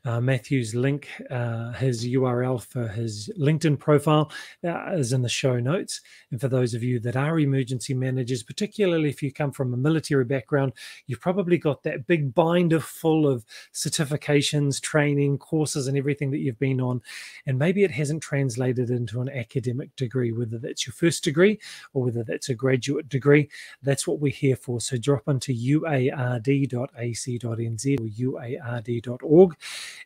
uh, 0.05 0.21
Matthew's 0.21 0.73
link, 0.73 1.09
uh, 1.29 1.73
his 1.73 2.05
URL 2.05 2.63
for 2.63 2.87
his 2.87 3.29
LinkedIn 3.37 3.77
profile 3.77 4.31
uh, 4.63 4.93
is 4.93 5.11
in 5.11 5.23
the 5.23 5.29
show 5.29 5.59
notes. 5.59 5.99
And 6.31 6.39
for 6.39 6.47
those 6.47 6.73
of 6.73 6.83
you 6.83 7.01
that 7.01 7.17
are 7.17 7.37
emergency 7.37 7.93
managers, 7.93 8.43
particularly 8.43 9.09
if 9.09 9.21
you 9.21 9.33
come 9.33 9.51
from 9.51 9.73
a 9.73 9.77
military 9.77 10.23
background, 10.23 10.71
you've 11.05 11.19
probably 11.19 11.57
got 11.57 11.83
that 11.83 12.07
big 12.07 12.33
binder 12.33 12.79
full 12.79 13.27
of 13.27 13.43
certifications, 13.73 14.79
training, 14.79 15.37
courses, 15.37 15.87
and 15.87 15.97
everything 15.97 16.31
that 16.31 16.39
you've 16.39 16.59
been 16.59 16.79
on. 16.79 17.01
And 17.45 17.59
maybe 17.59 17.83
it 17.83 17.91
hasn't 17.91 18.23
translated 18.23 18.89
into 18.89 19.19
an 19.19 19.27
academic 19.27 19.93
degree, 19.97 20.31
whether 20.31 20.59
that's 20.59 20.87
your 20.87 20.93
first 20.93 21.25
degree 21.25 21.59
or 21.93 22.03
whether 22.05 22.23
that's 22.23 22.47
a 22.47 22.55
graduate 22.55 23.09
degree. 23.09 23.49
That's 23.83 24.07
what 24.07 24.21
we're 24.21 24.31
here 24.31 24.55
for. 24.55 24.79
So, 24.79 24.95
drop 24.95 25.27
into 25.27 25.51
UAR 25.51 26.20
uard.ac.nz 26.21 27.99
or 27.99 28.41
uard.org. 28.41 29.55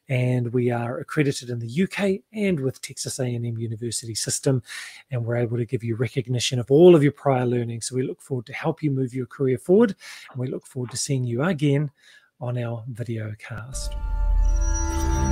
And 0.07 0.53
we 0.53 0.71
are 0.71 0.99
accredited 0.99 1.49
in 1.49 1.59
the 1.59 1.83
UK 1.83 2.21
and 2.33 2.59
with 2.59 2.81
Texas 2.81 3.19
A&M 3.19 3.43
University 3.43 4.15
system. 4.15 4.61
And 5.11 5.25
we're 5.25 5.37
able 5.37 5.57
to 5.57 5.65
give 5.65 5.83
you 5.83 5.95
recognition 5.95 6.59
of 6.59 6.71
all 6.71 6.95
of 6.95 7.03
your 7.03 7.11
prior 7.11 7.45
learning. 7.45 7.81
So 7.81 7.95
we 7.95 8.03
look 8.03 8.21
forward 8.21 8.45
to 8.47 8.53
help 8.53 8.83
you 8.83 8.91
move 8.91 9.13
your 9.13 9.25
career 9.25 9.57
forward. 9.57 9.95
And 10.31 10.39
we 10.39 10.47
look 10.47 10.65
forward 10.65 10.91
to 10.91 10.97
seeing 10.97 11.23
you 11.23 11.43
again 11.43 11.91
on 12.39 12.57
our 12.57 12.83
video 12.87 13.33
cast. 13.39 13.95